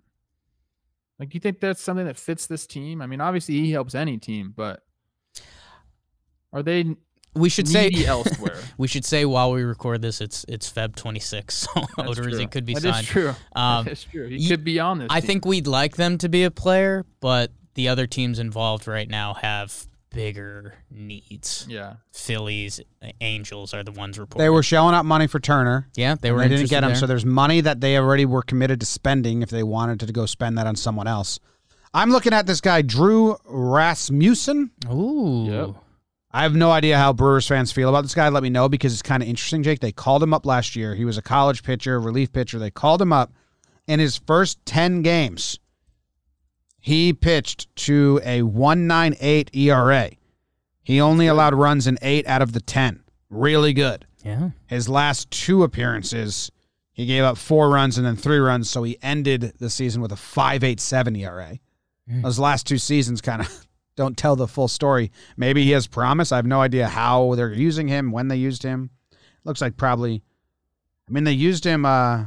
Like, 1.19 1.31
do 1.31 1.37
you 1.37 1.41
think 1.41 1.61
that's 1.61 1.81
something 1.81 2.07
that 2.07 2.17
fits 2.19 2.47
this 2.47 2.67
team? 2.67 3.01
I 3.01 3.07
mean, 3.07 3.21
obviously 3.21 3.55
he 3.55 3.71
helps 3.73 3.95
any 3.95 4.19
team, 4.19 4.53
but 4.55 4.83
are 6.53 6.63
they 6.63 6.95
We 7.35 7.49
should 7.49 7.69
say 7.69 7.91
elsewhere? 8.07 8.59
we 8.79 8.89
should 8.89 9.05
say 9.05 9.25
while 9.25 9.53
we 9.53 9.63
record 9.63 10.03
this, 10.03 10.21
it's 10.21 10.45
it's 10.49 10.71
Feb 10.71 10.95
26, 10.97 11.55
so 11.55 11.71
Odorizzi 11.99 12.51
could 12.51 12.65
be 12.65 12.75
That 12.75 12.83
signed. 12.83 12.95
That 12.95 13.01
is 13.03 13.09
true. 13.09 13.35
Um, 13.55 13.85
that 13.85 13.93
is 13.93 14.05
true. 14.05 14.29
He 14.29 14.49
could 14.49 14.65
be 14.65 14.79
on 14.81 14.99
this. 14.99 15.09
I 15.11 15.21
team. 15.21 15.27
think 15.27 15.45
we'd 15.47 15.67
like 15.67 15.97
them 15.97 16.19
to 16.19 16.29
be 16.29 16.45
a 16.45 16.51
player, 16.51 17.05
but 17.21 17.51
the 17.75 17.89
other 17.89 18.07
teams 18.07 18.39
involved 18.39 18.87
right 18.87 19.09
now 19.09 19.35
have 19.35 19.87
bigger 20.17 20.75
needs. 20.91 21.67
Yeah. 21.69 21.95
Phillies, 22.13 22.81
Angels 23.21 23.73
are 23.75 23.85
the 23.85 23.93
ones 23.93 24.19
reporting. 24.19 24.45
They 24.45 24.51
were 24.51 24.63
shelling 24.63 24.95
out 24.95 25.05
money 25.05 25.27
for 25.27 25.39
Turner. 25.39 25.89
yeah, 25.95 26.17
they 26.21 26.33
were. 26.33 26.41
they 26.41 26.49
didn't 26.49 26.71
get 26.71 26.83
him, 26.83 26.91
there. 26.91 26.97
so 26.97 27.07
there's 27.07 27.25
money 27.27 27.61
that 27.61 27.81
they 27.81 27.97
already 27.99 28.25
were 28.25 28.43
committed 28.43 28.81
to 28.81 28.87
spending 28.87 29.43
if 29.43 29.51
they 29.51 29.63
wanted 29.63 30.01
to 30.01 30.13
go 30.13 30.27
spend 30.27 30.57
that 30.59 30.67
on 30.67 30.75
someone 30.75 31.07
else. 31.07 31.39
I'm 31.95 32.11
looking 32.11 32.33
at 32.33 32.47
this 32.47 32.61
guy, 32.61 32.83
Drew 32.83 33.37
Rasmussen. 33.47 34.71
Ooh, 34.91 35.47
Yep. 35.49 35.71
I 36.33 36.43
have 36.43 36.55
no 36.55 36.71
idea 36.71 36.99
how 36.99 37.15
Brewers 37.15 37.47
fans 37.47 37.73
feel 37.73 37.89
about 37.89 38.03
this 38.03 38.15
guy. 38.15 38.29
Let 38.29 38.43
me 38.43 38.51
know 38.51 38.69
because 38.69 38.93
it's 38.93 39.01
kind 39.01 39.23
of 39.23 39.29
interesting, 39.29 39.63
Jake. 39.63 39.81
They 39.81 39.93
called 39.93 40.23
him 40.23 40.35
up 40.35 40.45
last 40.45 40.77
year. 40.77 40.95
He 40.95 41.07
was 41.07 41.17
a 41.17 41.23
college 41.23 41.63
pitcher, 41.63 41.99
relief 41.99 42.31
pitcher. 42.31 42.59
They 42.59 42.71
called 42.71 43.01
him 43.01 43.11
up 43.13 43.33
in 43.87 44.01
his 44.01 44.19
first 44.19 44.59
10 44.67 45.01
games. 45.01 45.59
He 46.87 47.13
pitched 47.13 47.75
to 47.87 48.21
a 48.25 48.43
198 48.43 49.51
ERA. 49.57 50.11
He 50.85 51.01
only 51.01 51.27
allowed 51.27 51.53
runs 51.53 51.89
in 51.89 51.99
8 52.01 52.29
out 52.29 52.43
of 52.43 52.53
the 52.53 52.61
10. 52.61 53.03
Really 53.29 53.73
good. 53.73 54.07
yeah. 54.25 54.51
His 54.69 54.89
last 54.89 55.29
two 55.33 55.65
appearances, 55.65 56.49
he 56.93 57.05
gave 57.05 57.25
up 57.25 57.39
4 57.39 57.71
runs 57.71 57.99
and 57.99 58.07
then 58.07 58.15
3 58.15 58.39
runs, 58.39 58.71
so 58.71 58.85
he 58.85 58.99
ended 59.03 59.55
the 59.59 59.69
season 59.69 60.01
with 60.01 60.13
a 60.13 60.15
5.87 60.15 61.19
ERA. 61.19 61.59
Mm. 62.09 62.23
Those 62.23 62.39
last 62.39 62.69
two 62.69 62.79
seasons 62.79 63.21
kind 63.21 63.43
of 63.43 63.67
don't 63.97 64.17
tell 64.17 64.37
the 64.37 64.47
full 64.47 64.69
story. 64.69 65.11
Maybe 65.37 65.65
he 65.65 65.73
has 65.73 65.89
promise. 65.89 66.31
I 66.31 66.37
have 66.37 66.47
no 66.47 66.61
idea 66.61 66.87
how 66.87 67.35
they're 67.35 67.53
using 67.53 67.89
him, 67.89 68.13
when 68.13 68.29
they 68.29 68.37
used 68.37 68.63
him. 68.63 68.91
Looks 69.43 69.61
like 69.61 69.77
probably. 69.77 70.23
I 71.09 71.13
mean, 71.13 71.25
they 71.25 71.33
used 71.33 71.65
him. 71.65 71.85
uh 71.85 72.27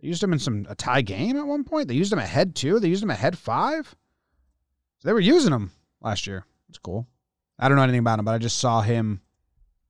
They 0.00 0.08
used 0.08 0.22
him 0.22 0.32
in 0.32 0.38
some 0.38 0.66
a 0.68 0.74
tie 0.74 1.02
game 1.02 1.36
at 1.36 1.46
one 1.46 1.64
point. 1.64 1.88
They 1.88 1.94
used 1.94 2.12
him 2.12 2.18
at 2.18 2.28
head 2.28 2.54
two. 2.54 2.78
They 2.78 2.88
used 2.88 3.02
him 3.02 3.10
at 3.10 3.18
head 3.18 3.36
five. 3.36 3.94
So 4.98 5.08
they 5.08 5.12
were 5.12 5.20
using 5.20 5.52
him 5.52 5.70
last 6.00 6.26
year. 6.26 6.44
It's 6.68 6.78
cool. 6.78 7.06
I 7.58 7.68
don't 7.68 7.76
know 7.76 7.82
anything 7.82 8.00
about 8.00 8.18
him, 8.18 8.24
but 8.24 8.34
I 8.34 8.38
just 8.38 8.58
saw 8.58 8.80
him. 8.80 9.20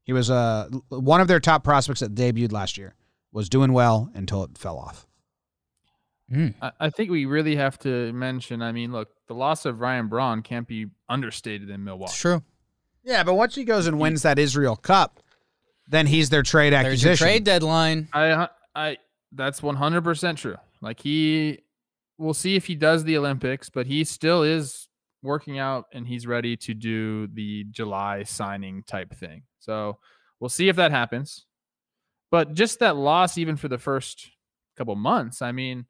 He 0.04 0.12
was 0.12 0.30
uh, 0.30 0.68
one 0.88 1.20
of 1.20 1.28
their 1.28 1.40
top 1.40 1.64
prospects 1.64 2.00
that 2.00 2.14
debuted 2.14 2.52
last 2.52 2.78
year. 2.78 2.94
Was 3.30 3.50
doing 3.50 3.74
well 3.74 4.10
until 4.14 4.42
it 4.44 4.56
fell 4.56 4.78
off. 4.78 5.06
Mm. 6.32 6.54
I, 6.62 6.72
I 6.80 6.90
think 6.90 7.10
we 7.10 7.26
really 7.26 7.56
have 7.56 7.78
to 7.80 8.10
mention. 8.14 8.62
I 8.62 8.72
mean, 8.72 8.90
look, 8.90 9.10
the 9.26 9.34
loss 9.34 9.66
of 9.66 9.80
Ryan 9.80 10.08
Braun 10.08 10.40
can't 10.40 10.66
be 10.66 10.86
understated 11.10 11.68
in 11.68 11.84
Milwaukee. 11.84 12.10
It's 12.10 12.18
true. 12.18 12.42
Yeah, 13.04 13.22
but 13.22 13.34
once 13.34 13.54
he 13.54 13.64
goes 13.64 13.86
and 13.86 14.00
wins 14.00 14.22
that 14.22 14.38
Israel 14.38 14.76
Cup, 14.76 15.20
then 15.88 16.06
he's 16.06 16.30
their 16.30 16.42
trade 16.42 16.72
There's 16.72 17.02
your 17.02 17.16
trade 17.16 17.44
deadline. 17.44 18.08
I, 18.12 18.48
I, 18.74 18.98
that's 19.32 19.62
one 19.62 19.76
hundred 19.76 20.04
percent 20.04 20.38
true. 20.38 20.56
Like 20.80 21.00
he, 21.00 21.60
we'll 22.18 22.34
see 22.34 22.56
if 22.56 22.66
he 22.66 22.74
does 22.74 23.04
the 23.04 23.16
Olympics, 23.16 23.70
but 23.70 23.86
he 23.86 24.04
still 24.04 24.42
is 24.42 24.88
working 25.22 25.58
out 25.58 25.86
and 25.92 26.06
he's 26.06 26.26
ready 26.26 26.56
to 26.56 26.74
do 26.74 27.26
the 27.28 27.64
July 27.70 28.22
signing 28.22 28.84
type 28.84 29.12
thing. 29.14 29.42
So 29.58 29.98
we'll 30.38 30.48
see 30.48 30.68
if 30.68 30.76
that 30.76 30.90
happens. 30.92 31.46
But 32.30 32.54
just 32.54 32.78
that 32.80 32.96
loss, 32.96 33.38
even 33.38 33.56
for 33.56 33.68
the 33.68 33.78
first 33.78 34.30
couple 34.76 34.94
months, 34.94 35.42
I 35.42 35.52
mean, 35.52 35.86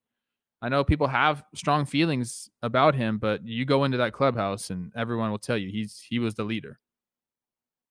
I 0.62 0.68
know 0.68 0.82
people 0.84 1.08
have 1.08 1.44
strong 1.54 1.84
feelings 1.84 2.48
about 2.62 2.94
him, 2.94 3.18
but 3.18 3.46
you 3.46 3.64
go 3.64 3.84
into 3.84 3.98
that 3.98 4.12
clubhouse 4.12 4.70
and 4.70 4.92
everyone 4.96 5.30
will 5.30 5.38
tell 5.38 5.56
you 5.56 5.70
he's 5.70 6.02
he 6.08 6.18
was 6.18 6.34
the 6.34 6.44
leader. 6.44 6.78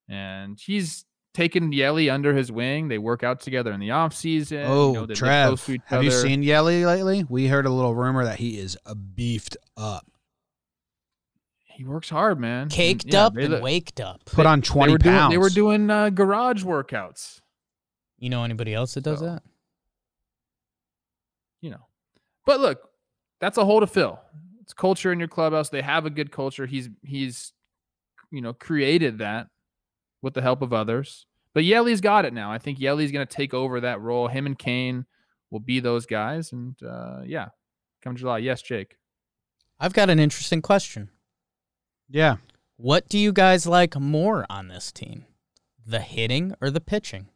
And 0.09 0.59
he's 0.59 1.05
taken 1.37 1.71
Yelly 1.71 2.09
under 2.09 2.33
his 2.33 2.51
wing. 2.51 2.87
They 2.87 2.97
work 2.97 3.23
out 3.23 3.39
together 3.41 3.71
in 3.71 3.79
the 3.79 3.91
off 3.91 4.13
season. 4.13 4.63
Oh, 4.65 4.93
you 4.93 4.99
know, 5.07 5.13
Trev, 5.13 5.47
close 5.49 5.65
to 5.67 5.71
each 5.73 5.81
have 5.85 6.03
you 6.03 6.09
seen 6.11 6.41
Yelly 6.41 6.83
lately? 6.83 7.25
We 7.29 7.47
heard 7.47 7.65
a 7.67 7.69
little 7.69 7.93
rumor 7.93 8.23
that 8.25 8.39
he 8.39 8.57
is 8.57 8.75
beefed 9.15 9.55
up. 9.77 10.07
He 11.65 11.83
works 11.85 12.09
hard, 12.09 12.39
man. 12.39 12.63
And, 12.63 12.71
Caked 12.71 13.05
yeah, 13.13 13.27
up 13.27 13.37
and 13.37 13.49
look- 13.49 13.61
waked 13.63 14.01
up. 14.01 14.25
Put 14.25 14.47
on 14.47 14.61
They 14.61 14.65
twenty 14.65 14.97
doing, 14.97 15.13
pounds. 15.15 15.31
they 15.31 15.37
were 15.37 15.49
doing 15.49 15.89
uh, 15.91 16.09
garage 16.09 16.63
workouts. 16.63 17.41
You 18.17 18.31
know 18.31 18.43
anybody 18.43 18.73
else 18.73 18.95
that 18.95 19.01
does 19.01 19.19
So- 19.19 19.25
that? 19.25 19.43
you 21.61 21.69
know. 21.69 21.85
But 22.47 22.59
look, 22.61 22.89
that's 23.39 23.57
a 23.59 23.65
hole 23.65 23.79
to 23.81 23.87
fill. 23.87 24.19
It's 24.61 24.73
culture 24.73 25.11
in 25.11 25.19
your 25.19 25.27
clubhouse. 25.27 25.69
They 25.69 25.81
have 25.83 26.05
a 26.05 26.09
good 26.09 26.31
culture. 26.31 26.65
He's 26.65 26.89
he's 27.03 27.53
you 28.31 28.41
know 28.41 28.53
created 28.53 29.19
that 29.19 29.47
with 30.21 30.33
the 30.33 30.41
help 30.41 30.61
of 30.61 30.73
others. 30.73 31.25
But 31.53 31.63
Yelly's 31.63 32.01
got 32.01 32.25
it 32.25 32.33
now. 32.33 32.51
I 32.51 32.57
think 32.59 32.79
Yelly's 32.79 33.11
going 33.11 33.25
to 33.25 33.33
take 33.33 33.53
over 33.53 33.79
that 33.81 33.99
role. 34.01 34.27
Him 34.27 34.45
and 34.45 34.57
Cain 34.57 35.05
will 35.49 35.59
be 35.59 35.79
those 35.79 36.05
guys. 36.05 36.51
And 36.51 36.75
uh, 36.83 37.21
yeah, 37.25 37.49
come 38.03 38.15
July. 38.15 38.39
Yes, 38.39 38.61
Jake. 38.61 38.95
I've 39.79 39.93
got 39.93 40.09
an 40.09 40.19
interesting 40.19 40.61
question. 40.61 41.09
Yeah. 42.09 42.37
What 42.77 43.09
do 43.09 43.17
you 43.17 43.31
guys 43.31 43.65
like 43.65 43.99
more 43.99 44.45
on 44.49 44.67
this 44.67 44.91
team? 44.91 45.25
The 45.85 45.99
hitting 45.99 46.53
or 46.61 46.69
the 46.69 46.81
pitching? 46.81 47.29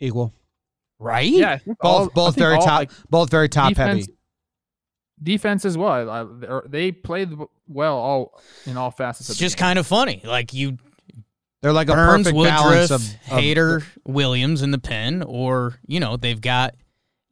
Equal. 0.00 0.32
Right? 0.98 1.30
Yeah, 1.30 1.58
Both 1.66 1.76
all- 1.82 2.08
both 2.10 2.36
very 2.36 2.56
all, 2.56 2.62
top 2.62 2.78
like, 2.80 2.90
both 3.10 3.30
very 3.30 3.48
top 3.48 3.70
defense, 3.70 4.06
heavy. 4.06 4.18
Defense 5.22 5.64
as 5.64 5.76
well. 5.78 6.10
I- 6.10 6.60
they 6.68 6.92
play 6.92 7.24
They 7.24 7.26
played 7.26 7.38
well 7.68 7.96
all 7.96 8.40
in 8.66 8.76
all 8.76 8.90
facets. 8.90 9.28
It's 9.28 9.30
of 9.30 9.36
the 9.36 9.40
just 9.40 9.56
game. 9.56 9.62
kind 9.64 9.78
of 9.78 9.86
funny. 9.86 10.22
Like 10.24 10.52
you 10.54 10.78
They're 11.62 11.72
like 11.72 11.88
a 11.88 11.94
Burnes, 11.94 12.26
perfect 12.26 12.42
balance 12.44 12.90
Woodruff, 12.90 12.90
of, 12.90 13.32
of 13.32 13.42
Hader, 13.42 13.84
Williams 14.04 14.62
in 14.62 14.70
the 14.70 14.78
pen, 14.78 15.22
or 15.22 15.78
you 15.86 16.00
know 16.00 16.16
they've 16.16 16.40
got 16.40 16.74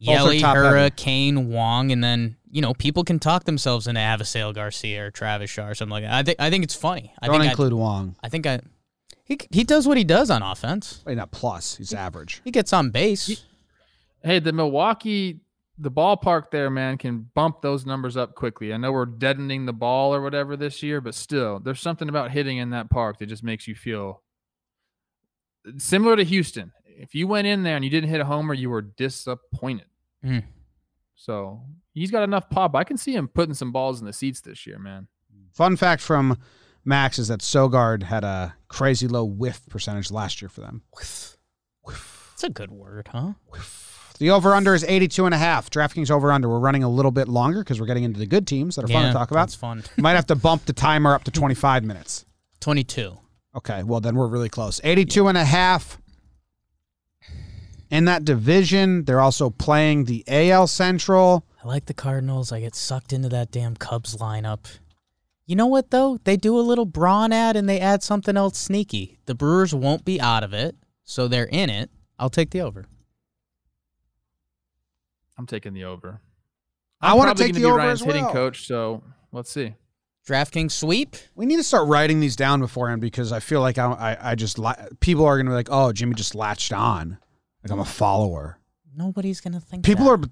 Both 0.00 0.08
are 0.08 0.12
Yelly, 0.12 0.40
top 0.40 0.56
Hiura. 0.56 0.94
Cain, 0.96 1.48
Wong, 1.48 1.92
and 1.92 2.02
then 2.02 2.36
you 2.50 2.60
know 2.62 2.74
people 2.74 3.04
can 3.04 3.18
talk 3.18 3.44
themselves 3.44 3.86
into 3.86 4.00
Avisail 4.00 4.54
Garcia 4.54 5.06
or 5.06 5.10
Travis 5.10 5.50
Shaw 5.50 5.68
or 5.68 5.74
something 5.74 5.92
like 5.92 6.04
that. 6.04 6.12
I 6.12 6.22
think 6.22 6.40
I 6.40 6.50
think 6.50 6.64
it's 6.64 6.74
funny. 6.74 7.12
I 7.20 7.26
Don't 7.26 7.40
think 7.40 7.50
include 7.50 7.72
Wong. 7.72 8.16
I, 8.22 8.26
I 8.26 8.28
think 8.30 8.46
I 8.46 8.60
he 9.24 9.38
he 9.50 9.64
does 9.64 9.86
what 9.88 9.96
he 9.96 10.04
does 10.04 10.30
on 10.30 10.42
offense. 10.42 11.02
Wait, 11.06 11.16
not 11.16 11.30
plus. 11.30 11.76
He's 11.76 11.94
average. 11.94 12.40
He 12.44 12.50
gets 12.50 12.72
on 12.72 12.90
base. 12.90 13.44
Hey, 14.22 14.38
the 14.38 14.52
Milwaukee, 14.52 15.40
the 15.78 15.90
ballpark 15.90 16.50
there, 16.50 16.70
man, 16.70 16.98
can 16.98 17.30
bump 17.34 17.60
those 17.60 17.84
numbers 17.84 18.16
up 18.16 18.34
quickly. 18.34 18.72
I 18.72 18.76
know 18.76 18.92
we're 18.92 19.06
deadening 19.06 19.66
the 19.66 19.72
ball 19.72 20.14
or 20.14 20.20
whatever 20.20 20.56
this 20.56 20.82
year, 20.82 21.00
but 21.00 21.14
still, 21.14 21.58
there's 21.58 21.80
something 21.80 22.08
about 22.08 22.30
hitting 22.30 22.58
in 22.58 22.70
that 22.70 22.90
park 22.90 23.18
that 23.18 23.26
just 23.26 23.42
makes 23.42 23.66
you 23.66 23.74
feel 23.74 24.22
similar 25.78 26.16
to 26.16 26.24
Houston. 26.24 26.72
If 26.84 27.14
you 27.14 27.26
went 27.26 27.46
in 27.46 27.64
there 27.64 27.76
and 27.76 27.84
you 27.84 27.90
didn't 27.90 28.10
hit 28.10 28.20
a 28.20 28.24
homer, 28.24 28.54
you 28.54 28.70
were 28.70 28.82
disappointed. 28.82 29.86
Mm. 30.24 30.44
So 31.16 31.62
he's 31.92 32.10
got 32.10 32.22
enough 32.22 32.48
pop. 32.50 32.76
I 32.76 32.84
can 32.84 32.96
see 32.96 33.14
him 33.14 33.28
putting 33.28 33.54
some 33.54 33.72
balls 33.72 34.00
in 34.00 34.06
the 34.06 34.12
seats 34.12 34.40
this 34.40 34.66
year, 34.66 34.78
man. 34.78 35.08
Fun 35.52 35.76
fact 35.76 36.02
from 36.02 36.38
Max 36.84 37.18
is 37.18 37.28
that 37.28 37.40
Sogard 37.40 38.04
had 38.04 38.24
a 38.24 38.54
crazy 38.68 39.08
low 39.08 39.24
whiff 39.24 39.60
percentage 39.68 40.10
last 40.10 40.42
year 40.42 40.48
for 40.48 40.60
them. 40.60 40.82
Whiff. 40.92 41.36
It's 42.34 42.44
a 42.44 42.50
good 42.50 42.70
word, 42.70 43.08
huh? 43.12 43.34
The 44.18 44.30
over 44.30 44.54
under 44.54 44.74
is 44.74 44.84
82 44.84 45.26
and 45.26 45.34
a 45.34 45.38
half. 45.38 45.70
DraftKings 45.70 46.10
over 46.10 46.30
under. 46.30 46.48
We're 46.48 46.60
running 46.60 46.84
a 46.84 46.88
little 46.88 47.10
bit 47.10 47.28
longer 47.28 47.60
because 47.60 47.80
we're 47.80 47.86
getting 47.86 48.04
into 48.04 48.20
the 48.20 48.26
good 48.26 48.46
teams 48.46 48.76
that 48.76 48.84
are 48.84 48.88
fun 48.88 49.06
to 49.06 49.12
talk 49.12 49.30
about. 49.30 49.42
That's 49.42 49.54
fun. 49.56 49.82
Might 49.96 50.12
have 50.12 50.26
to 50.28 50.36
bump 50.36 50.66
the 50.66 50.72
timer 50.72 51.14
up 51.14 51.24
to 51.24 51.30
25 51.30 51.82
minutes. 51.84 52.24
Twenty-two. 52.60 53.18
Okay, 53.56 53.82
well 53.82 54.00
then 54.00 54.14
we're 54.16 54.26
really 54.28 54.48
close. 54.48 54.80
82 54.84 55.28
and 55.28 55.36
a 55.38 55.44
half. 55.44 55.98
In 57.90 58.06
that 58.06 58.24
division, 58.24 59.04
they're 59.04 59.20
also 59.20 59.50
playing 59.50 60.04
the 60.04 60.24
AL 60.26 60.66
Central. 60.68 61.44
I 61.62 61.68
like 61.68 61.86
the 61.86 61.94
Cardinals. 61.94 62.52
I 62.52 62.60
get 62.60 62.74
sucked 62.74 63.12
into 63.12 63.28
that 63.28 63.50
damn 63.50 63.76
Cubs 63.76 64.16
lineup. 64.16 64.66
You 65.46 65.56
know 65.56 65.66
what 65.66 65.90
though? 65.90 66.18
They 66.24 66.36
do 66.36 66.58
a 66.58 66.62
little 66.62 66.86
Braun 66.86 67.32
ad 67.32 67.56
and 67.56 67.68
they 67.68 67.78
add 67.80 68.02
something 68.02 68.36
else 68.36 68.58
sneaky. 68.58 69.18
The 69.26 69.34
Brewers 69.34 69.74
won't 69.74 70.04
be 70.04 70.20
out 70.20 70.42
of 70.42 70.54
it, 70.54 70.74
so 71.04 71.28
they're 71.28 71.44
in 71.44 71.68
it. 71.68 71.90
I'll 72.18 72.30
take 72.30 72.50
the 72.50 72.62
over. 72.62 72.86
I'm 75.38 75.46
taking 75.46 75.72
the 75.74 75.84
over. 75.84 76.20
I 77.00 77.10
I'm 77.12 77.18
wanna 77.18 77.34
take 77.34 77.48
gonna 77.48 77.52
the 77.54 77.60
be 77.60 77.64
over 77.66 77.76
Ryan's 77.78 78.00
as 78.02 78.06
hitting 78.06 78.26
coach, 78.26 78.66
so 78.66 79.02
let's 79.32 79.50
see. 79.50 79.74
DraftKings 80.26 80.72
sweep. 80.72 81.16
We 81.34 81.44
need 81.44 81.56
to 81.56 81.62
start 81.62 81.86
writing 81.88 82.18
these 82.20 82.34
down 82.36 82.60
beforehand 82.60 83.00
because 83.02 83.30
I 83.30 83.40
feel 83.40 83.60
like 83.60 83.76
I, 83.76 83.86
I, 83.92 84.30
I 84.30 84.34
just 84.34 84.58
la- 84.58 84.74
people 85.00 85.26
are 85.26 85.36
gonna 85.36 85.50
be 85.50 85.54
like, 85.54 85.68
oh, 85.70 85.92
Jimmy 85.92 86.14
just 86.14 86.34
latched 86.34 86.72
on, 86.72 87.18
like 87.62 87.70
I'm 87.70 87.80
a 87.80 87.84
follower. 87.84 88.58
Nobody's 88.96 89.40
gonna 89.40 89.60
think. 89.60 89.84
People 89.84 90.04
that. 90.06 90.24
are 90.24 90.28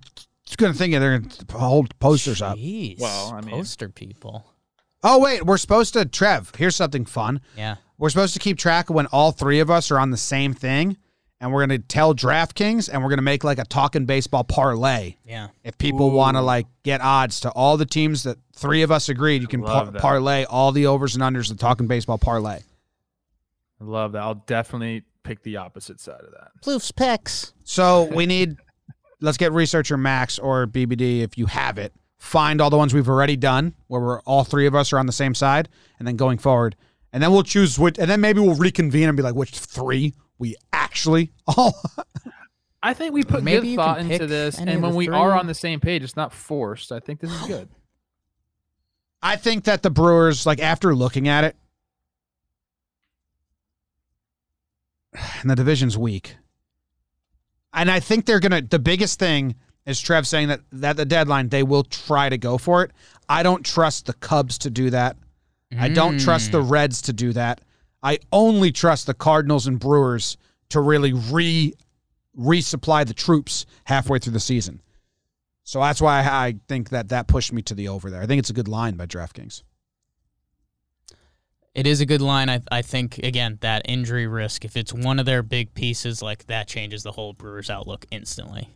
gonna 0.57 0.73
think 0.75 0.93
they're 0.95 1.19
gonna 1.19 1.31
hold 1.59 1.99
posters 1.99 2.41
up. 2.41 2.57
Jeez, 2.57 3.01
Well, 3.01 3.33
I 3.35 3.41
mean- 3.43 3.51
poster 3.55 3.89
people. 3.89 4.47
Oh 5.05 5.19
wait, 5.19 5.45
we're 5.45 5.59
supposed 5.59 5.95
to. 5.95 6.05
Trev, 6.07 6.53
here's 6.57 6.77
something 6.77 7.05
fun. 7.05 7.41
Yeah. 7.57 7.77
We're 7.99 8.09
supposed 8.11 8.35
to 8.35 8.41
keep 8.41 8.57
track 8.57 8.89
of 8.89 8.95
when 8.97 9.07
all 9.07 9.33
three 9.33 9.59
of 9.61 9.69
us 9.71 9.91
are 9.91 9.99
on 9.99 10.11
the 10.11 10.17
same 10.17 10.55
thing, 10.55 10.97
and 11.43 11.53
we're 11.53 11.61
gonna 11.61 11.81
tell 11.81 12.15
DraftKings, 12.15 12.89
and 12.91 13.03
we're 13.03 13.11
gonna 13.11 13.21
make 13.21 13.43
like 13.43 13.59
a 13.59 13.65
talking 13.65 14.07
baseball 14.07 14.45
parlay. 14.45 15.17
Yeah. 15.27 15.49
If 15.65 15.77
people 15.77 16.13
want 16.13 16.37
to 16.37 16.41
like 16.41 16.67
get 16.85 17.01
odds 17.01 17.41
to 17.41 17.51
all 17.51 17.77
the 17.77 17.85
teams 17.85 18.23
that 18.23 18.39
three 18.55 18.83
of 18.83 18.93
us 18.93 19.09
agreed, 19.09 19.43
you 19.43 19.49
can 19.49 19.63
par- 19.63 19.87
that. 19.87 20.01
parlay 20.01 20.45
all 20.45 20.71
the 20.71 20.87
overs 20.87 21.17
and 21.17 21.23
unders. 21.23 21.49
The 21.49 21.57
talking 21.57 21.89
baseball 21.89 22.17
parlay. 22.17 22.61
I 23.81 23.85
love 23.85 24.13
that. 24.13 24.23
I'll 24.23 24.37
definitely 24.47 25.03
pick 25.25 25.43
the 25.43 25.57
opposite 25.57 25.99
side 25.99 26.21
of 26.21 26.31
that. 26.31 26.53
Plouffe's 26.63 26.93
picks. 26.93 27.53
So 27.65 28.05
we 28.15 28.25
need. 28.25 28.57
let's 29.21 29.37
get 29.37 29.51
researcher 29.53 29.97
Max 29.97 30.39
or 30.39 30.69
BBD 30.69 31.23
if 31.23 31.37
you 31.37 31.47
have 31.47 31.77
it. 31.77 31.93
Find 32.19 32.61
all 32.61 32.71
the 32.71 32.79
ones 32.79 32.95
we've 32.95 33.09
already 33.09 33.37
done 33.37 33.75
where 33.89 34.01
we're 34.01 34.21
all 34.21 34.45
three 34.45 34.69
of 34.69 34.77
us 34.77 34.93
are 34.93 34.99
on 34.99 35.07
the 35.07 35.13
same 35.13 35.35
side, 35.35 35.69
and 35.99 36.07
then 36.07 36.15
going 36.15 36.39
forward, 36.39 36.77
and 37.13 37.21
then 37.21 37.33
we'll 37.33 37.43
choose 37.43 37.81
which, 37.81 37.99
and 37.99 38.09
then 38.09 38.21
maybe 38.21 38.39
we'll 38.39 38.55
reconvene 38.55 39.09
and 39.09 39.17
be 39.17 39.25
like, 39.25 39.35
which 39.35 39.51
three 39.51 40.15
we 40.43 40.57
actually 40.73 41.31
all. 41.47 41.81
I 42.83 42.95
think 42.95 43.15
we 43.15 43.23
put 43.23 43.45
Maybe 43.45 43.71
good 43.71 43.77
thought 43.77 44.01
into 44.01 44.27
this, 44.27 44.59
and 44.59 44.83
when 44.83 44.91
the 44.91 44.97
we 44.97 45.09
are 45.09 45.33
on 45.39 45.47
the 45.47 45.55
same 45.55 45.79
page, 45.79 46.03
it's 46.03 46.17
not 46.17 46.33
forced. 46.33 46.91
I 46.91 46.99
think 46.99 47.21
this 47.21 47.31
is 47.31 47.47
good. 47.47 47.69
I 49.23 49.37
think 49.37 49.63
that 49.65 49.85
the 49.85 49.91
Brewers, 49.91 50.45
like 50.45 50.59
after 50.59 50.97
looking 50.97 51.29
at 51.29 51.45
it, 51.45 51.57
and 55.41 55.49
the 55.49 55.55
division's 55.55 55.97
weak. 55.97 56.37
And 57.73 57.89
I 57.89 58.01
think 58.01 58.27
they're 58.27 58.41
gonna. 58.41 58.63
The 58.63 58.81
biggest 58.81 59.21
thing 59.21 59.55
is 59.87 60.01
Trev 60.01 60.27
saying 60.27 60.49
that 60.49 60.63
that 60.73 60.97
the 60.97 61.05
deadline 61.05 61.51
they 61.51 61.63
will 61.63 61.85
try 61.85 62.29
to 62.29 62.37
go 62.37 62.59
for 62.59 62.83
it. 62.83 62.91
I 63.29 63.45
don't 63.45 63.65
trust 63.65 64.07
the 64.07 64.15
Cubs 64.15 64.59
to 64.59 64.71
do 64.71 64.91
that. 64.91 65.17
I 65.79 65.89
don't 65.89 66.19
trust 66.19 66.51
the 66.51 66.61
Reds 66.61 67.01
to 67.03 67.13
do 67.13 67.33
that. 67.33 67.61
I 68.03 68.19
only 68.33 68.73
trust 68.73 69.07
the 69.07 69.15
Cardinals 69.15 69.67
and 69.67 69.79
Brewers 69.79 70.37
to 70.71 70.81
really 70.81 71.13
re 71.13 71.75
resupply 72.39 73.07
the 73.07 73.15
troops 73.15 73.67
halfway 73.85 74.19
through 74.19 74.33
the 74.33 74.41
season. 74.41 74.81
So 75.65 75.81
that's 75.81 76.01
why 76.01 76.21
I 76.21 76.57
think 76.67 76.89
that 76.89 77.11
that 77.11 77.29
pushed 77.29 77.53
me 77.53 77.63
to 77.63 77.75
the 77.75 77.89
over 77.89 78.11
there. 78.11 78.23
I 78.23 78.27
think 78.27 78.39
it's 78.39 78.51
a 78.51 78.55
good 78.55 78.69
line 78.69 78.97
by 78.97 79.07
DraftKings. 79.07 79.63
It 81.75 81.87
is 81.87 82.01
a 82.01 82.07
good 82.07 82.21
line. 82.21 82.51
I, 82.51 82.61
I 82.71 82.83
think 82.83 83.19
again 83.19 83.59
that 83.61 83.83
injury 83.87 84.27
risk. 84.27 84.65
If 84.65 84.77
it's 84.77 84.93
one 84.93 85.19
of 85.19 85.27
their 85.27 85.43
big 85.43 85.73
pieces, 85.75 86.21
like 86.21 86.47
that 86.47 86.69
changes 86.69 87.03
the 87.03 87.13
whole 87.13 87.33
Brewers 87.33 87.71
outlook 87.71 88.07
instantly. 88.11 88.69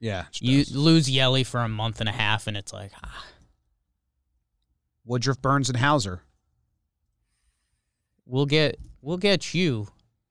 Yeah, 0.00 0.26
You 0.40 0.64
lose 0.70 1.08
Yelly 1.08 1.44
for 1.44 1.60
a 1.60 1.68
month 1.68 2.00
and 2.00 2.08
a 2.08 2.12
half, 2.12 2.46
and 2.46 2.56
it's 2.56 2.72
like 2.72 2.92
ah, 3.02 3.24
Woodruff, 5.04 5.40
Burnes, 5.40 5.68
and 5.68 5.78
Houser. 5.78 6.20
We'll 8.26 8.46
get 8.46 8.78
we'll 9.00 9.16
get 9.18 9.54
you 9.54 9.88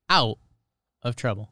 out 0.08 0.38
of 1.02 1.16
trouble. 1.16 1.50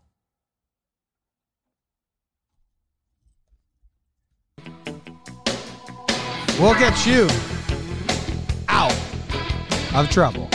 We'll 6.61 6.74
get 6.74 7.07
you 7.07 7.28
out 8.68 8.94
of 9.94 10.09
trouble. 10.11 10.48